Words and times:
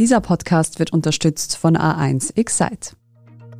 Dieser 0.00 0.22
Podcast 0.22 0.78
wird 0.78 0.94
unterstützt 0.94 1.58
von 1.58 1.76
A1 1.76 2.34
Excite. 2.34 2.96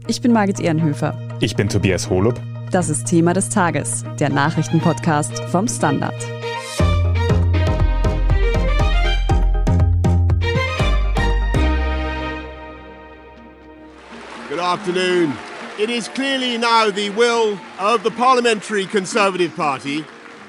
Ich 0.07 0.23
bin 0.23 0.33
Margit 0.33 0.59
Ehrenhöfer. 0.59 1.15
Ich 1.41 1.55
bin 1.55 1.69
Tobias 1.69 2.09
Holub. 2.09 2.41
Das 2.73 2.89
ist 2.89 3.05
Thema 3.05 3.35
des 3.35 3.51
Tages, 3.51 4.07
der 4.19 4.31
Nachrichtenpodcast 4.31 5.39
vom 5.51 5.69
Standard. 5.69 6.15
Good 14.49 14.61
afternoon. 14.61 15.35
It 15.79 15.91
is 15.91 16.09
clearly 16.09 16.57
now 16.57 16.91
the 16.91 17.11
will 17.11 17.59
of 17.79 18.03
the 18.03 18.11
Parliamentary 18.11 18.87
Conservative 18.87 19.55
Party 19.55 20.07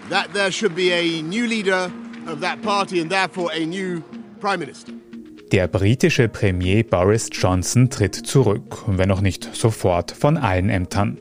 that 0.09 0.31
there 0.31 0.53
should 0.53 0.73
be 0.73 0.93
a 0.93 1.21
new 1.21 1.45
leader 1.45 1.91
of 2.27 2.39
that 2.39 2.61
party 2.61 3.01
and 3.01 3.11
therefore 3.11 3.51
a 3.53 3.65
new 3.65 4.01
Prime 4.39 4.61
Minister. 4.61 5.00
Der 5.51 5.67
britische 5.67 6.29
Premier 6.29 6.81
Boris 6.81 7.27
Johnson 7.29 7.89
tritt 7.89 8.15
zurück, 8.15 8.85
wenn 8.87 9.11
auch 9.11 9.19
nicht 9.19 9.53
sofort 9.53 10.11
von 10.11 10.37
allen 10.37 10.69
Ämtern. 10.69 11.19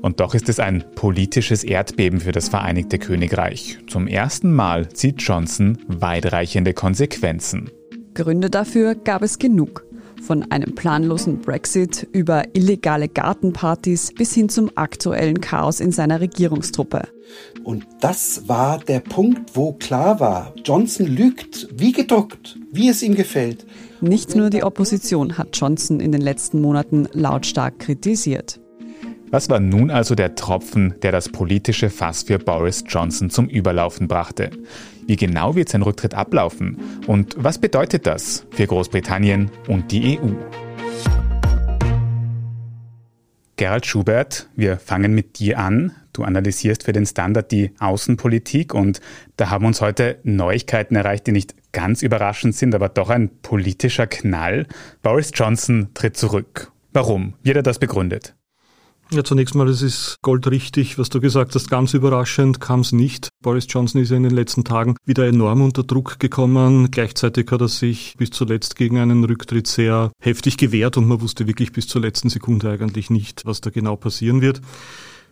Und 0.00 0.20
doch 0.20 0.34
ist 0.34 0.48
es 0.48 0.60
ein 0.60 0.82
politisches 0.94 1.62
Erdbeben 1.62 2.20
für 2.20 2.32
das 2.32 2.48
Vereinigte 2.48 2.98
Königreich. 2.98 3.78
Zum 3.86 4.06
ersten 4.06 4.54
Mal 4.54 4.88
zieht 4.88 5.20
Johnson 5.20 5.76
weitreichende 5.88 6.72
Konsequenzen. 6.72 7.70
Gründe 8.14 8.48
dafür 8.48 8.94
gab 8.94 9.20
es 9.20 9.38
genug. 9.38 9.84
Von 10.22 10.50
einem 10.50 10.74
planlosen 10.74 11.42
Brexit 11.42 12.08
über 12.12 12.44
illegale 12.54 13.08
Gartenpartys 13.08 14.14
bis 14.14 14.32
hin 14.32 14.48
zum 14.48 14.70
aktuellen 14.74 15.42
Chaos 15.42 15.80
in 15.80 15.92
seiner 15.92 16.22
Regierungstruppe. 16.22 17.08
Und 17.66 17.84
das 17.98 18.48
war 18.48 18.78
der 18.78 19.00
Punkt, 19.00 19.56
wo 19.56 19.72
klar 19.72 20.20
war, 20.20 20.54
Johnson 20.64 21.04
lügt, 21.04 21.66
wie 21.74 21.90
gedruckt, 21.90 22.56
wie 22.70 22.88
es 22.88 23.02
ihm 23.02 23.16
gefällt. 23.16 23.66
Nicht 24.00 24.36
nur 24.36 24.50
die 24.50 24.62
Opposition 24.62 25.36
hat 25.36 25.48
Johnson 25.58 25.98
in 25.98 26.12
den 26.12 26.20
letzten 26.20 26.60
Monaten 26.60 27.08
lautstark 27.12 27.80
kritisiert. 27.80 28.60
Was 29.32 29.50
war 29.50 29.58
nun 29.58 29.90
also 29.90 30.14
der 30.14 30.36
Tropfen, 30.36 30.94
der 31.02 31.10
das 31.10 31.28
politische 31.28 31.90
Fass 31.90 32.22
für 32.22 32.38
Boris 32.38 32.84
Johnson 32.86 33.30
zum 33.30 33.48
Überlaufen 33.48 34.06
brachte? 34.06 34.50
Wie 35.08 35.16
genau 35.16 35.56
wird 35.56 35.68
sein 35.68 35.82
Rücktritt 35.82 36.14
ablaufen? 36.14 36.78
Und 37.08 37.34
was 37.36 37.58
bedeutet 37.58 38.06
das 38.06 38.46
für 38.50 38.68
Großbritannien 38.68 39.50
und 39.66 39.90
die 39.90 40.20
EU? 40.20 40.28
Gerald 43.56 43.86
Schubert, 43.86 44.50
wir 44.54 44.76
fangen 44.76 45.16
mit 45.16 45.40
dir 45.40 45.58
an. 45.58 45.92
Du 46.16 46.24
analysierst 46.24 46.84
für 46.84 46.92
den 46.92 47.04
Standard 47.04 47.52
die 47.52 47.72
Außenpolitik 47.78 48.72
und 48.72 49.00
da 49.36 49.50
haben 49.50 49.66
uns 49.66 49.82
heute 49.82 50.18
Neuigkeiten 50.22 50.96
erreicht, 50.96 51.26
die 51.26 51.32
nicht 51.32 51.54
ganz 51.72 52.00
überraschend 52.02 52.54
sind, 52.54 52.74
aber 52.74 52.88
doch 52.88 53.10
ein 53.10 53.28
politischer 53.42 54.06
Knall. 54.06 54.66
Boris 55.02 55.30
Johnson 55.34 55.88
tritt 55.92 56.16
zurück. 56.16 56.72
Warum? 56.94 57.34
Wie 57.42 57.50
hat 57.50 57.56
er 57.56 57.62
das 57.62 57.78
begründet? 57.78 58.34
Ja, 59.10 59.22
zunächst 59.22 59.54
mal, 59.54 59.68
es 59.68 59.82
ist 59.82 60.16
goldrichtig, 60.22 60.98
was 60.98 61.10
du 61.10 61.20
gesagt 61.20 61.54
hast. 61.54 61.68
Ganz 61.68 61.92
überraschend 61.92 62.60
kam 62.60 62.80
es 62.80 62.92
nicht. 62.92 63.28
Boris 63.42 63.66
Johnson 63.68 64.00
ist 64.00 64.10
ja 64.10 64.16
in 64.16 64.22
den 64.22 64.34
letzten 64.34 64.64
Tagen 64.64 64.96
wieder 65.04 65.26
enorm 65.26 65.60
unter 65.60 65.84
Druck 65.84 66.18
gekommen. 66.18 66.90
Gleichzeitig 66.90 67.50
hat 67.50 67.60
er 67.60 67.68
sich 67.68 68.14
bis 68.16 68.30
zuletzt 68.30 68.74
gegen 68.74 68.98
einen 68.98 69.22
Rücktritt 69.22 69.66
sehr 69.66 70.10
heftig 70.20 70.56
gewehrt 70.56 70.96
und 70.96 71.06
man 71.06 71.20
wusste 71.20 71.46
wirklich 71.46 71.72
bis 71.72 71.86
zur 71.86 72.00
letzten 72.00 72.30
Sekunde 72.30 72.70
eigentlich 72.70 73.10
nicht, 73.10 73.44
was 73.44 73.60
da 73.60 73.68
genau 73.68 73.94
passieren 73.96 74.40
wird. 74.40 74.62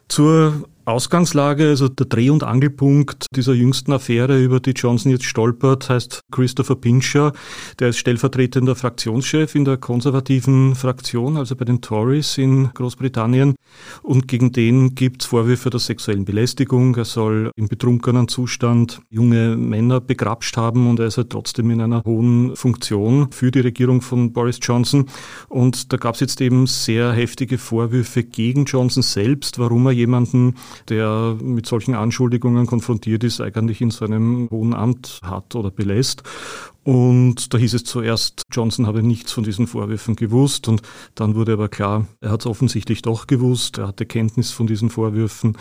Zur 0.09 0.69
Ausgangslage, 0.87 1.69
also 1.69 1.89
der 1.89 2.07
Dreh- 2.07 2.31
und 2.31 2.43
Angelpunkt 2.43 3.27
dieser 3.35 3.55
jüngsten 3.55 3.93
Affäre, 3.93 4.43
über 4.43 4.61
die 4.61 4.73
Johnson 4.73 5.13
jetzt 5.13 5.25
stolpert, 5.25 5.89
heißt 5.89 6.21
Christopher 6.31 6.77
Pincher. 6.77 7.33
Der 7.79 7.89
ist 7.89 7.99
stellvertretender 7.99 8.75
Fraktionschef 8.75 9.55
in 9.55 9.65
der 9.65 9.79
konservativen 9.79 10.75
Fraktion, 10.75 11.37
also 11.37 11.57
bei 11.57 11.65
den 11.65 11.81
Tories 11.81 12.37
in 12.39 12.71
Großbritannien. 12.75 13.55
Und 14.03 14.29
gegen 14.29 14.53
den 14.53 14.95
gibt 14.95 15.23
es 15.23 15.29
Vorwürfe 15.29 15.71
der 15.71 15.81
sexuellen 15.81 16.25
Belästigung. 16.25 16.95
Er 16.97 17.05
soll 17.05 17.51
im 17.57 17.69
betrunkenen 17.69 18.29
Zustand 18.29 19.01
junge 19.11 19.57
Männer 19.57 20.01
begrapscht 20.01 20.57
haben 20.57 20.89
und 20.89 21.01
er 21.01 21.07
ist 21.07 21.17
halt 21.17 21.31
trotzdem 21.31 21.71
in 21.71 21.81
einer 21.81 22.03
hohen 22.05 22.55
Funktion 22.57 23.33
für 23.33 23.51
die 23.51 23.61
Regierung 23.61 24.03
von 24.03 24.33
Boris 24.33 24.59
Johnson. 24.61 25.07
Und 25.49 25.93
da 25.93 25.97
gab 25.97 26.15
es 26.15 26.21
jetzt 26.21 26.41
eben 26.41 26.67
sehr 26.67 27.13
heftige 27.13 27.59
Vorwürfe 27.59 28.23
gegen 28.23 28.65
Johnson 28.67 29.03
selbst, 29.03 29.59
warum 29.59 29.87
er 29.87 29.93
jemanden 29.93 30.55
der 30.89 31.37
mit 31.41 31.67
solchen 31.67 31.95
Anschuldigungen 31.95 32.67
konfrontiert 32.67 33.25
ist, 33.25 33.41
eigentlich 33.41 33.81
in 33.81 33.91
seinem 33.91 34.49
hohen 34.51 34.75
Amt 34.75 35.21
hat 35.23 35.55
oder 35.55 35.71
belässt. 35.71 36.23
Und 36.85 37.55
da 37.55 37.59
hieß 37.59 37.75
es 37.75 37.85
zuerst, 37.85 38.43
Johnson 38.53 38.87
habe 38.87 39.03
nichts 39.03 39.33
von 39.33 39.43
diesen 39.43 39.67
Vorwürfen 39.67 40.17
gewusst. 40.17 40.69
Und 40.69 40.83
dann 41.15 41.35
wurde 41.35 41.55
aber 41.55 41.69
klar, 41.69 42.07
er 42.21 42.31
hat 42.31 42.41
es 42.41 42.47
offensichtlich 42.47 43.01
doch 43.01 43.27
gewusst, 43.27 43.79
er 43.79 43.89
hatte 43.89 44.05
Kenntnis 44.05 44.51
von 44.51 44.67
diesen 44.67 44.91
Vorwürfen. 44.91 45.57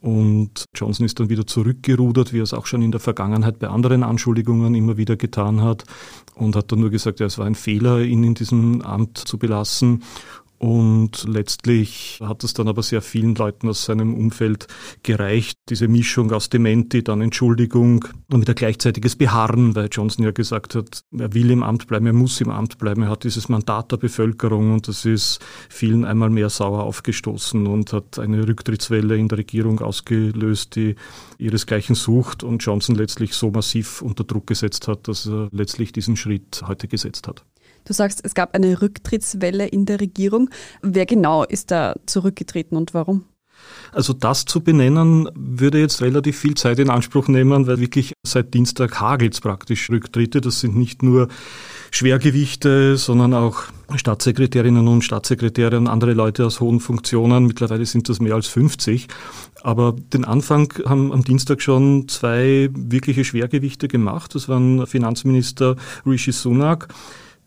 Und 0.00 0.64
Johnson 0.74 1.06
ist 1.06 1.18
dann 1.18 1.30
wieder 1.30 1.46
zurückgerudert, 1.46 2.34
wie 2.34 2.40
er 2.40 2.42
es 2.42 2.52
auch 2.52 2.66
schon 2.66 2.82
in 2.82 2.90
der 2.90 3.00
Vergangenheit 3.00 3.58
bei 3.58 3.68
anderen 3.68 4.02
Anschuldigungen 4.02 4.74
immer 4.74 4.98
wieder 4.98 5.16
getan 5.16 5.62
hat. 5.62 5.84
Und 6.34 6.56
hat 6.56 6.72
dann 6.72 6.80
nur 6.80 6.90
gesagt, 6.90 7.20
ja, 7.20 7.26
es 7.26 7.38
war 7.38 7.46
ein 7.46 7.54
Fehler, 7.54 8.02
ihn 8.02 8.24
in 8.24 8.34
diesem 8.34 8.82
Amt 8.82 9.16
zu 9.16 9.38
belassen 9.38 10.02
und 10.64 11.26
letztlich 11.28 12.20
hat 12.22 12.42
es 12.42 12.54
dann 12.54 12.68
aber 12.68 12.82
sehr 12.82 13.02
vielen 13.02 13.34
Leuten 13.34 13.68
aus 13.68 13.84
seinem 13.84 14.14
Umfeld 14.14 14.66
gereicht, 15.02 15.58
diese 15.68 15.88
Mischung 15.88 16.32
aus 16.32 16.48
Dementi, 16.48 17.04
dann 17.04 17.20
Entschuldigung 17.20 18.06
und 18.32 18.40
wieder 18.40 18.54
gleichzeitiges 18.54 19.16
Beharren, 19.16 19.74
weil 19.74 19.90
Johnson 19.92 20.24
ja 20.24 20.30
gesagt 20.30 20.74
hat, 20.74 21.04
er 21.12 21.34
will 21.34 21.50
im 21.50 21.62
Amt 21.62 21.86
bleiben, 21.86 22.06
er 22.06 22.14
muss 22.14 22.40
im 22.40 22.48
Amt 22.48 22.78
bleiben, 22.78 23.02
er 23.02 23.10
hat 23.10 23.24
dieses 23.24 23.50
Mandat 23.50 23.92
der 23.92 23.98
Bevölkerung 23.98 24.72
und 24.72 24.88
das 24.88 25.04
ist 25.04 25.38
vielen 25.68 26.06
einmal 26.06 26.30
mehr 26.30 26.48
sauer 26.48 26.84
aufgestoßen 26.84 27.66
und 27.66 27.92
hat 27.92 28.18
eine 28.18 28.48
Rücktrittswelle 28.48 29.18
in 29.18 29.28
der 29.28 29.36
Regierung 29.36 29.80
ausgelöst, 29.80 30.76
die 30.76 30.94
ihresgleichen 31.36 31.94
sucht 31.94 32.42
und 32.42 32.64
Johnson 32.64 32.94
letztlich 32.94 33.34
so 33.34 33.50
massiv 33.50 34.00
unter 34.00 34.24
Druck 34.24 34.46
gesetzt 34.46 34.88
hat, 34.88 35.08
dass 35.08 35.26
er 35.26 35.50
letztlich 35.52 35.92
diesen 35.92 36.16
Schritt 36.16 36.62
heute 36.66 36.88
gesetzt 36.88 37.28
hat. 37.28 37.44
Du 37.84 37.92
sagst, 37.92 38.20
es 38.24 38.34
gab 38.34 38.54
eine 38.54 38.80
Rücktrittswelle 38.80 39.66
in 39.66 39.86
der 39.86 40.00
Regierung. 40.00 40.50
Wer 40.82 41.06
genau 41.06 41.44
ist 41.44 41.70
da 41.70 41.94
zurückgetreten 42.06 42.76
und 42.76 42.94
warum? 42.94 43.24
Also 43.92 44.12
das 44.12 44.44
zu 44.44 44.60
benennen, 44.60 45.28
würde 45.34 45.78
jetzt 45.78 46.02
relativ 46.02 46.38
viel 46.38 46.54
Zeit 46.54 46.78
in 46.78 46.90
Anspruch 46.90 47.28
nehmen, 47.28 47.66
weil 47.66 47.78
wirklich 47.78 48.12
seit 48.26 48.52
Dienstag 48.52 49.00
hagelt 49.00 49.40
praktisch 49.40 49.88
Rücktritte. 49.90 50.40
Das 50.40 50.60
sind 50.60 50.76
nicht 50.76 51.02
nur 51.02 51.28
Schwergewichte, 51.90 52.96
sondern 52.96 53.34
auch 53.34 53.62
Staatssekretärinnen 53.94 54.88
und 54.88 55.02
Staatssekretäre 55.02 55.78
und 55.78 55.86
andere 55.86 56.12
Leute 56.12 56.44
aus 56.44 56.60
hohen 56.60 56.80
Funktionen. 56.80 57.46
Mittlerweile 57.46 57.86
sind 57.86 58.08
das 58.08 58.20
mehr 58.20 58.34
als 58.34 58.48
50. 58.48 59.06
Aber 59.62 59.94
den 60.12 60.24
Anfang 60.24 60.72
haben 60.86 61.12
am 61.12 61.22
Dienstag 61.22 61.62
schon 61.62 62.08
zwei 62.08 62.68
wirkliche 62.72 63.24
Schwergewichte 63.24 63.86
gemacht. 63.86 64.34
Das 64.34 64.48
waren 64.48 64.86
Finanzminister 64.86 65.76
Rishi 66.04 66.32
Sunak 66.32 66.88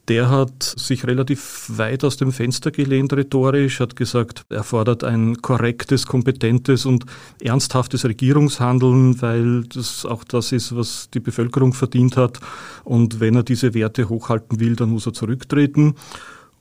der 0.07 0.29
hat 0.29 0.63
sich 0.63 1.05
relativ 1.05 1.65
weit 1.67 2.03
aus 2.03 2.15
dem 2.15 2.31
Fenster 2.31 2.71
gelehnt 2.71 3.11
rhetorisch, 3.13 3.79
hat 3.79 3.95
gesagt, 3.95 4.45
er 4.49 4.63
fordert 4.63 5.03
ein 5.03 5.41
korrektes, 5.41 6.05
kompetentes 6.05 6.85
und 6.85 7.05
ernsthaftes 7.41 8.05
Regierungshandeln, 8.05 9.21
weil 9.21 9.63
das 9.65 10.05
auch 10.05 10.23
das 10.23 10.53
ist, 10.53 10.75
was 10.75 11.09
die 11.13 11.19
Bevölkerung 11.19 11.73
verdient 11.73 12.15
hat. 12.15 12.39
Und 12.85 13.19
wenn 13.19 13.35
er 13.35 13.43
diese 13.43 13.73
Werte 13.73 14.07
hochhalten 14.07 14.59
will, 14.59 14.75
dann 14.75 14.89
muss 14.89 15.05
er 15.05 15.13
zurücktreten. 15.13 15.95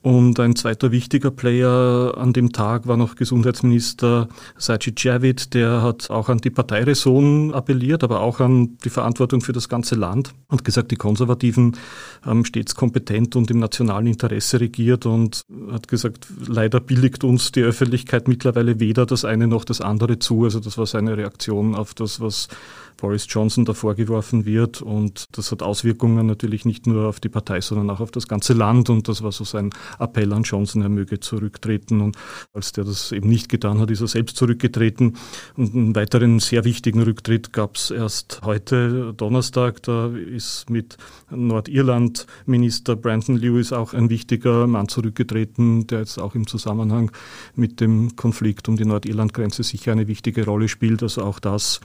Und 0.01 0.39
ein 0.39 0.55
zweiter 0.55 0.91
wichtiger 0.91 1.31
Player 1.31 2.13
an 2.17 2.31
dem 2.31 2.53
Tag 2.53 2.87
war 2.87 2.97
noch 2.97 3.15
Gesundheitsminister 3.15 4.29
Sajid 4.57 5.03
Javid, 5.03 5.53
der 5.53 5.81
hat 5.81 6.09
auch 6.11 6.29
an 6.29 6.37
die 6.37 6.51
Parteiräson 6.51 7.53
appelliert, 7.53 8.03
aber 8.03 8.21
auch 8.21 8.39
an 8.39 8.77
die 8.85 8.89
Verantwortung 8.89 9.41
für 9.41 9.53
das 9.53 9.69
ganze 9.69 9.95
Land 9.95 10.33
und 10.47 10.63
gesagt, 10.63 10.91
die 10.91 10.95
Konservativen 10.95 11.75
haben 12.21 12.45
stets 12.45 12.75
kompetent 12.75 13.35
und 13.35 13.49
im 13.49 13.59
nationalen 13.59 14.07
Interesse 14.07 14.59
regiert 14.59 15.05
und 15.05 15.41
hat 15.71 15.87
gesagt, 15.87 16.27
leider 16.47 16.79
billigt 16.79 17.23
uns 17.23 17.51
die 17.51 17.63
Öffentlichkeit 17.63 18.27
mittlerweile 18.27 18.79
weder 18.79 19.05
das 19.05 19.25
eine 19.25 19.47
noch 19.47 19.65
das 19.65 19.81
andere 19.81 20.19
zu. 20.19 20.43
Also 20.43 20.59
das 20.59 20.77
war 20.77 20.85
seine 20.85 21.17
Reaktion 21.17 21.75
auf 21.75 21.93
das, 21.93 22.21
was 22.21 22.47
Boris 22.97 23.27
Johnson 23.29 23.65
da 23.65 23.73
vorgeworfen 23.73 24.45
wird. 24.45 24.81
Und 24.81 25.25
das 25.37 25.51
hat 25.51 25.61
Auswirkungen 25.61 26.25
natürlich 26.25 26.65
nicht 26.65 26.87
nur 26.87 27.07
auf 27.07 27.19
die 27.19 27.29
Partei, 27.29 27.61
sondern 27.61 27.89
auch 27.89 27.99
auf 27.99 28.11
das 28.11 28.27
ganze 28.27 28.53
Land. 28.53 28.89
Und 28.89 29.07
das 29.07 29.23
war 29.23 29.31
so 29.31 29.43
sein 29.43 29.69
Appell 29.99 30.33
an 30.33 30.43
Johnson, 30.43 30.81
er 30.81 30.89
möge 30.89 31.19
zurücktreten. 31.19 32.01
Und 32.01 32.17
als 32.53 32.71
der 32.71 32.83
das 32.83 33.11
eben 33.11 33.29
nicht 33.29 33.49
getan 33.49 33.79
hat, 33.79 33.91
ist 33.91 34.01
er 34.01 34.07
selbst 34.07 34.37
zurückgetreten. 34.37 35.17
Und 35.55 35.75
einen 35.75 35.95
weiteren 35.95 36.39
sehr 36.39 36.65
wichtigen 36.65 37.01
Rücktritt 37.01 37.53
gab 37.53 37.75
es 37.75 37.91
erst 37.91 38.41
heute, 38.43 39.13
Donnerstag. 39.15 39.83
Da 39.83 40.07
ist 40.07 40.69
mit 40.69 40.97
Nordirland-Minister 41.29 42.95
Brandon 42.95 43.37
Lewis 43.37 43.71
auch 43.71 43.93
ein 43.93 44.09
wichtiger 44.09 44.67
Mann 44.67 44.87
zurückgetreten, 44.87 45.87
der 45.87 45.99
jetzt 45.99 46.19
auch 46.19 46.35
im 46.35 46.47
Zusammenhang 46.47 47.11
mit 47.55 47.79
dem 47.79 48.15
Konflikt 48.15 48.67
um 48.67 48.77
die 48.77 48.85
Nordirland-Grenze 48.85 49.63
sicher 49.63 49.91
eine 49.91 50.07
wichtige 50.07 50.45
Rolle 50.45 50.67
spielt. 50.67 51.03
Also 51.03 51.23
auch 51.23 51.39
das 51.39 51.79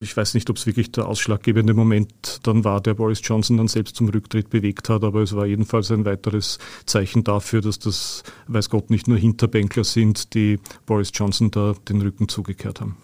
Ich 0.00 0.16
weiß 0.16 0.34
nicht, 0.34 0.48
ob 0.48 0.56
es 0.56 0.66
wirklich 0.66 0.92
der 0.92 1.08
ausschlaggebende 1.08 1.74
Moment 1.74 2.38
dann 2.44 2.62
war, 2.62 2.80
der 2.80 2.94
Boris 2.94 3.20
Johnson 3.22 3.56
dann 3.56 3.66
selbst 3.66 3.96
zum 3.96 4.08
Rücktritt 4.08 4.48
bewegt 4.48 4.88
hat, 4.88 5.02
aber 5.02 5.22
es 5.22 5.34
war 5.34 5.44
jedenfalls 5.44 5.90
ein 5.90 6.04
weiteres 6.04 6.58
Zeichen 6.86 7.24
dafür, 7.24 7.62
dass 7.62 7.80
das, 7.80 8.22
weiß 8.46 8.70
Gott, 8.70 8.90
nicht 8.90 9.08
nur 9.08 9.18
Hinterbänkler 9.18 9.82
sind, 9.82 10.34
die 10.34 10.60
Boris 10.86 11.10
Johnson 11.12 11.50
da 11.50 11.74
den 11.88 12.00
Rücken 12.00 12.28
zugekehrt 12.28 12.80
haben. 12.80 12.96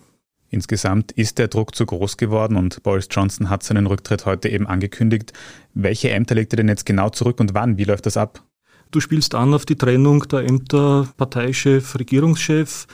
Insgesamt 0.50 1.11
ist 1.11 1.38
der 1.38 1.49
Druck 1.49 1.75
zu 1.75 1.85
groß 1.85 2.17
geworden 2.17 2.56
und 2.56 2.81
Boris 2.85 3.08
Johnson 3.11 3.50
hat 3.50 3.64
seinen 3.64 3.88
Rücktritt 3.88 4.25
heute 4.25 4.49
eben 4.49 4.69
angekündigt. 4.69 5.32
Welche 5.75 6.11
Ämter 6.11 6.37
legt 6.37 6.52
er 6.52 6.58
denn 6.58 6.69
jetzt 6.69 6.87
genau 6.87 7.11
zurück 7.11 7.40
und 7.40 7.55
wann? 7.55 7.76
Wie 7.76 7.85
läuft 7.85 8.06
das 8.06 8.17
ab? 8.17 8.44
Du 8.93 9.00
spielst 9.00 9.35
an 9.35 9.52
auf 9.52 9.67
die 9.67 9.75
Trennung 9.75 10.20
der 10.29 10.44
Ämter 10.44 11.08
Parteichef, 11.17 11.99
Regierungschef. 11.99 12.87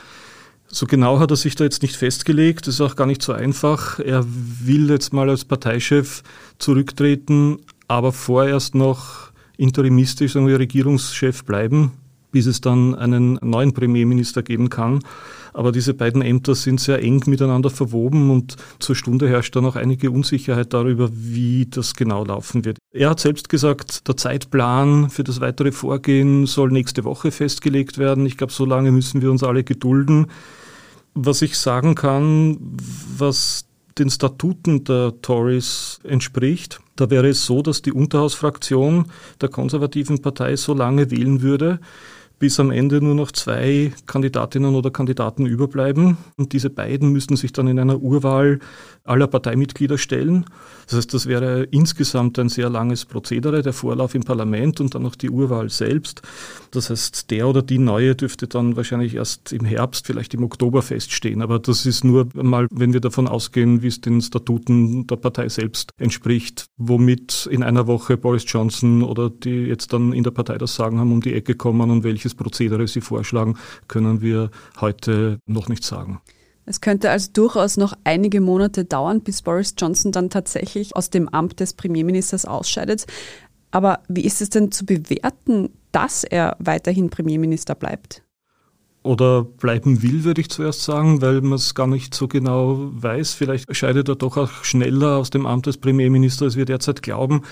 So 0.72 0.86
genau 0.86 1.18
hat 1.18 1.30
er 1.30 1.36
sich 1.36 1.56
da 1.56 1.64
jetzt 1.64 1.82
nicht 1.82 1.96
festgelegt. 1.96 2.66
Das 2.66 2.74
ist 2.74 2.80
auch 2.80 2.94
gar 2.94 3.06
nicht 3.06 3.22
so 3.22 3.32
einfach. 3.32 3.98
Er 3.98 4.24
will 4.26 4.88
jetzt 4.90 5.12
mal 5.12 5.28
als 5.28 5.44
Parteichef 5.44 6.22
zurücktreten, 6.58 7.58
aber 7.88 8.12
vorerst 8.12 8.76
noch 8.76 9.32
interimistisch, 9.56 10.32
sagen 10.32 10.46
wir, 10.46 10.60
Regierungschef 10.60 11.44
bleiben, 11.44 11.92
bis 12.30 12.46
es 12.46 12.60
dann 12.60 12.94
einen 12.94 13.38
neuen 13.42 13.74
Premierminister 13.74 14.42
geben 14.42 14.70
kann. 14.70 15.00
Aber 15.52 15.72
diese 15.72 15.94
beiden 15.94 16.22
Ämter 16.22 16.54
sind 16.54 16.78
sehr 16.78 17.02
eng 17.02 17.22
miteinander 17.26 17.70
verwoben 17.70 18.30
und 18.30 18.54
zur 18.78 18.94
Stunde 18.94 19.28
herrscht 19.28 19.56
dann 19.56 19.66
auch 19.66 19.74
einige 19.74 20.12
Unsicherheit 20.12 20.72
darüber, 20.72 21.10
wie 21.12 21.66
das 21.66 21.94
genau 21.94 22.24
laufen 22.24 22.64
wird. 22.64 22.78
Er 22.92 23.10
hat 23.10 23.18
selbst 23.18 23.48
gesagt, 23.48 24.06
der 24.06 24.16
Zeitplan 24.16 25.10
für 25.10 25.24
das 25.24 25.40
weitere 25.40 25.72
Vorgehen 25.72 26.46
soll 26.46 26.70
nächste 26.70 27.02
Woche 27.02 27.32
festgelegt 27.32 27.98
werden. 27.98 28.24
Ich 28.26 28.36
glaube, 28.36 28.52
so 28.52 28.64
lange 28.64 28.92
müssen 28.92 29.22
wir 29.22 29.32
uns 29.32 29.42
alle 29.42 29.64
gedulden. 29.64 30.28
Was 31.14 31.42
ich 31.42 31.58
sagen 31.58 31.94
kann, 31.94 32.58
was 33.16 33.66
den 33.98 34.10
Statuten 34.10 34.84
der 34.84 35.20
Tories 35.20 36.00
entspricht, 36.04 36.80
da 36.96 37.10
wäre 37.10 37.28
es 37.28 37.44
so, 37.44 37.62
dass 37.62 37.82
die 37.82 37.92
Unterhausfraktion 37.92 39.06
der 39.40 39.48
konservativen 39.48 40.22
Partei 40.22 40.56
so 40.56 40.74
lange 40.74 41.10
wählen 41.10 41.42
würde, 41.42 41.80
bis 42.40 42.58
am 42.58 42.70
Ende 42.70 43.02
nur 43.02 43.14
noch 43.14 43.30
zwei 43.32 43.92
Kandidatinnen 44.06 44.74
oder 44.74 44.90
Kandidaten 44.90 45.44
überbleiben. 45.44 46.16
Und 46.36 46.54
diese 46.54 46.70
beiden 46.70 47.12
müssten 47.12 47.36
sich 47.36 47.52
dann 47.52 47.68
in 47.68 47.78
einer 47.78 48.00
Urwahl 48.00 48.58
aller 49.04 49.26
Parteimitglieder 49.26 49.98
stellen. 49.98 50.46
Das 50.86 50.96
heißt, 50.96 51.14
das 51.14 51.26
wäre 51.26 51.64
insgesamt 51.64 52.38
ein 52.38 52.48
sehr 52.48 52.70
langes 52.70 53.04
Prozedere, 53.04 53.62
der 53.62 53.72
Vorlauf 53.72 54.14
im 54.14 54.22
Parlament 54.22 54.80
und 54.80 54.94
dann 54.94 55.02
noch 55.02 55.16
die 55.16 55.30
Urwahl 55.30 55.68
selbst. 55.68 56.22
Das 56.70 56.90
heißt, 56.90 57.30
der 57.30 57.46
oder 57.46 57.62
die 57.62 57.78
neue 57.78 58.14
dürfte 58.14 58.48
dann 58.48 58.76
wahrscheinlich 58.76 59.14
erst 59.14 59.52
im 59.52 59.64
Herbst, 59.64 60.06
vielleicht 60.06 60.32
im 60.32 60.42
Oktober 60.42 60.82
feststehen. 60.82 61.42
Aber 61.42 61.58
das 61.58 61.84
ist 61.84 62.04
nur 62.04 62.28
mal, 62.34 62.68
wenn 62.70 62.92
wir 62.92 63.00
davon 63.00 63.28
ausgehen, 63.28 63.82
wie 63.82 63.88
es 63.88 64.00
den 64.00 64.20
Statuten 64.20 65.06
der 65.06 65.16
Partei 65.16 65.48
selbst 65.48 65.90
entspricht, 65.98 66.66
womit 66.78 67.48
in 67.50 67.62
einer 67.62 67.86
Woche 67.86 68.16
Boris 68.16 68.44
Johnson 68.46 69.02
oder 69.02 69.28
die 69.28 69.50
jetzt 69.50 69.92
dann 69.92 70.12
in 70.12 70.24
der 70.24 70.30
Partei 70.30 70.56
das 70.56 70.74
Sagen 70.74 70.98
haben, 70.98 71.12
um 71.12 71.20
die 71.20 71.34
Ecke 71.34 71.54
kommen 71.54 71.90
und 71.90 72.04
welches 72.04 72.29
Prozedere 72.34 72.86
sie 72.86 73.00
vorschlagen, 73.00 73.56
können 73.88 74.20
wir 74.20 74.50
heute 74.80 75.38
noch 75.46 75.68
nicht 75.68 75.84
sagen. 75.84 76.20
Es 76.66 76.80
könnte 76.80 77.10
also 77.10 77.30
durchaus 77.32 77.76
noch 77.76 77.94
einige 78.04 78.40
Monate 78.40 78.84
dauern, 78.84 79.22
bis 79.22 79.42
Boris 79.42 79.74
Johnson 79.76 80.12
dann 80.12 80.30
tatsächlich 80.30 80.94
aus 80.94 81.10
dem 81.10 81.28
Amt 81.28 81.58
des 81.60 81.72
Premierministers 81.72 82.44
ausscheidet. 82.44 83.06
Aber 83.72 84.00
wie 84.08 84.24
ist 84.24 84.40
es 84.40 84.50
denn 84.50 84.70
zu 84.70 84.84
bewerten, 84.84 85.70
dass 85.92 86.24
er 86.24 86.56
weiterhin 86.60 87.10
Premierminister 87.10 87.74
bleibt? 87.74 88.22
Oder 89.02 89.44
bleiben 89.44 90.02
will, 90.02 90.24
würde 90.24 90.42
ich 90.42 90.50
zuerst 90.50 90.82
sagen, 90.82 91.22
weil 91.22 91.40
man 91.40 91.54
es 91.54 91.74
gar 91.74 91.86
nicht 91.86 92.14
so 92.14 92.28
genau 92.28 92.90
weiß. 92.92 93.32
Vielleicht 93.32 93.74
scheidet 93.74 94.08
er 94.08 94.16
doch 94.16 94.36
auch 94.36 94.62
schneller 94.62 95.16
aus 95.16 95.30
dem 95.30 95.46
Amt 95.46 95.66
des 95.66 95.78
Premierministers, 95.78 96.42
als 96.48 96.56
wir 96.56 96.66
derzeit 96.66 97.02
glauben. 97.02 97.42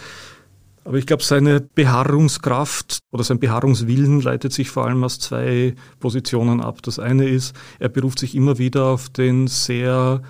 Aber 0.85 0.97
ich 0.97 1.07
glaube, 1.07 1.23
seine 1.23 1.61
Beharrungskraft 1.61 3.01
oder 3.11 3.25
sein 3.25 3.39
Beharrungswillen 3.39 4.21
leitet 4.21 4.53
sich 4.53 4.71
vor 4.71 4.87
allem 4.87 5.05
aus 5.05 5.19
zwei 5.19 5.75
Positionen 6.01 6.61
ab. 6.61 6.83
Das 6.83 6.99
eine 6.99 7.29
ist, 7.29 7.55
er 7.79 7.89
beruft 7.89 8.19
sich 8.19 8.35
immer 8.35 8.59
wieder 8.59 8.87
auf 8.87 9.09
den 9.11 9.49
sehr 9.49 10.23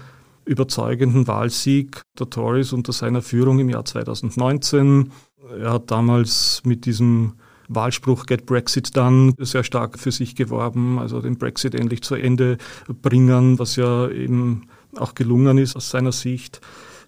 überzeugenden 0.44 1.26
Wahlsieg 1.26 2.02
der 2.18 2.30
Tories 2.30 2.72
unter 2.72 2.92
seiner 2.92 3.22
Führung 3.22 3.58
im 3.58 3.68
Jahr 3.68 3.84
2019. 3.84 5.12
Er 5.60 5.72
hat 5.74 5.90
damals 5.90 6.62
mit 6.64 6.86
diesem 6.86 7.34
Wahlspruch 7.68 8.26
Get 8.26 8.46
Brexit 8.46 8.96
Done 8.96 9.34
sehr 9.38 9.62
stark 9.62 9.98
für 9.98 10.10
sich 10.10 10.34
geworben, 10.34 10.98
also 10.98 11.20
den 11.20 11.36
Brexit 11.36 11.74
endlich 11.74 12.02
zu 12.02 12.14
Ende 12.14 12.56
bringen, 13.02 13.58
was 13.58 13.76
ja 13.76 14.08
eben 14.08 14.68
auch 14.96 15.14
gelungen 15.14 15.58
ist 15.58 15.76
aus 15.76 15.90
seiner 15.90 16.12
Sicht. 16.12 16.60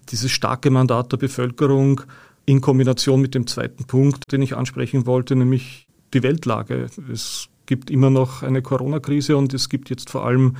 Dieses 0.09 0.31
starke 0.31 0.69
Mandat 0.69 1.11
der 1.11 1.17
Bevölkerung 1.17 2.01
in 2.45 2.61
Kombination 2.61 3.21
mit 3.21 3.35
dem 3.35 3.47
zweiten 3.47 3.85
Punkt, 3.85 4.31
den 4.31 4.41
ich 4.41 4.55
ansprechen 4.55 5.05
wollte, 5.05 5.35
nämlich 5.35 5.87
die 6.13 6.23
Weltlage. 6.23 6.87
Es 7.11 7.47
gibt 7.65 7.89
immer 7.89 8.09
noch 8.09 8.43
eine 8.43 8.61
Corona-Krise 8.61 9.37
und 9.37 9.53
es 9.53 9.69
gibt 9.69 9.89
jetzt 9.89 10.09
vor 10.09 10.25
allem 10.25 10.57